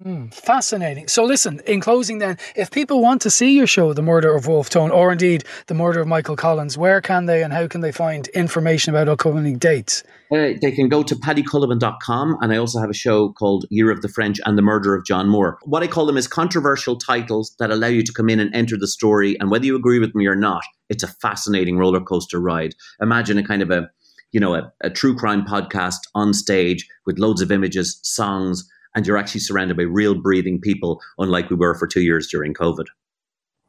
[0.02, 1.06] Hmm, fascinating.
[1.06, 4.48] So, listen, in closing, then, if people want to see your show, The Murder of
[4.48, 7.80] Wolfe Tone, or indeed The Murder of Michael Collins, where can they and how can
[7.80, 10.02] they find information about upcoming dates?
[10.32, 14.02] Uh, they can go to paddycullivan.com and I also have a show called Year of
[14.02, 15.58] the French and the Murder of John Moore.
[15.62, 18.76] What I call them is controversial titles that allow you to come in and enter
[18.76, 22.40] the story and whether you agree with me or not, it's a fascinating roller coaster
[22.40, 22.74] ride.
[23.00, 23.88] Imagine a kind of a
[24.34, 29.06] you know a, a true crime podcast on stage with loads of images, songs, and
[29.06, 32.86] you're actually surrounded by real breathing people, unlike we were for two years during COVID.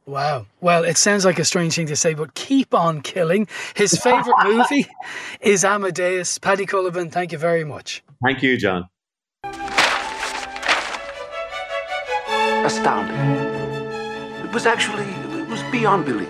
[0.07, 0.47] Wow.
[0.61, 3.47] Well, it sounds like a strange thing to say, but keep on killing.
[3.75, 4.87] His favourite movie
[5.39, 6.37] is Amadeus.
[6.37, 8.03] Paddy Cullivan, thank you very much.
[8.23, 8.89] Thank you, John.
[12.65, 13.15] astounding.
[14.43, 15.05] It was actually,
[15.39, 16.27] it was beyond belief.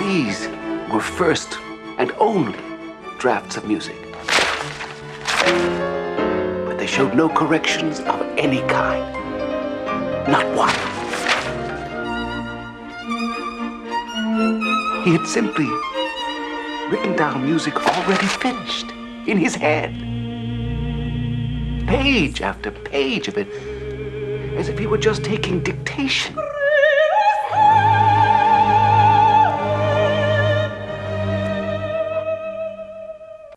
[0.00, 0.48] These
[0.92, 1.58] were first
[2.00, 2.58] and only
[3.18, 3.94] drafts of music.
[6.64, 9.04] But they showed no corrections of any kind.
[10.26, 10.74] Not one.
[15.04, 15.68] He had simply
[16.90, 18.90] written down music already finished
[19.26, 19.92] in his head.
[21.86, 23.48] Page after page of it,
[24.56, 26.34] as if he were just taking dictation.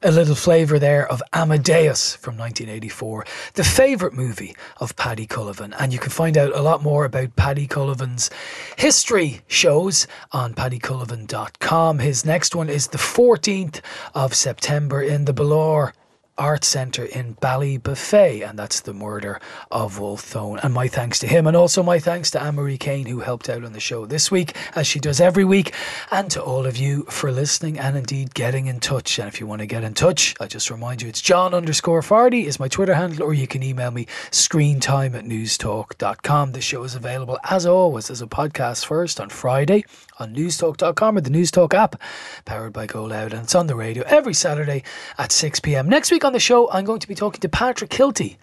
[0.04, 5.74] A little flavour there of Amadeus from 1984, the favourite movie of Paddy Cullivan.
[5.80, 8.30] And you can find out a lot more about Paddy Cullivan's
[8.78, 12.00] history shows on paddycullivan.com.
[12.00, 13.82] His next one is the 14th
[14.14, 15.94] of September in the Balor
[16.38, 19.40] Art Centre in Ballybofey, and that's the murder
[19.72, 20.60] of Wolfe Tone.
[20.64, 23.50] And my thanks to him, and also my thanks to Anne Marie Kane, who helped
[23.50, 25.74] out on the show this week, as she does every week,
[26.12, 29.20] and to all of you for listening and indeed getting in touch.
[29.20, 32.02] And if you want to get in touch, I just remind you it's John underscore
[32.02, 36.52] Fardy is my Twitter handle, or you can email me screentime at newstalk.com.
[36.54, 39.86] The show is available, as always, as a podcast first on Friday
[40.20, 42.00] on newstalk.com or the Newstalk app,
[42.46, 44.84] powered by Go Loud, and it's on the radio every Saturday
[45.18, 45.90] at 6 pm.
[45.90, 48.38] Next week on the show, I'm going to be talking to Patrick Kielty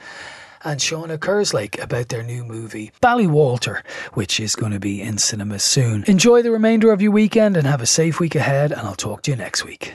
[0.65, 3.81] and Seána Kerslake about their new movie, Ballywalter,
[4.13, 6.05] which is going to be in cinemas soon.
[6.07, 9.23] Enjoy the remainder of your weekend and have a safe week ahead, and I'll talk
[9.23, 9.95] to you next week.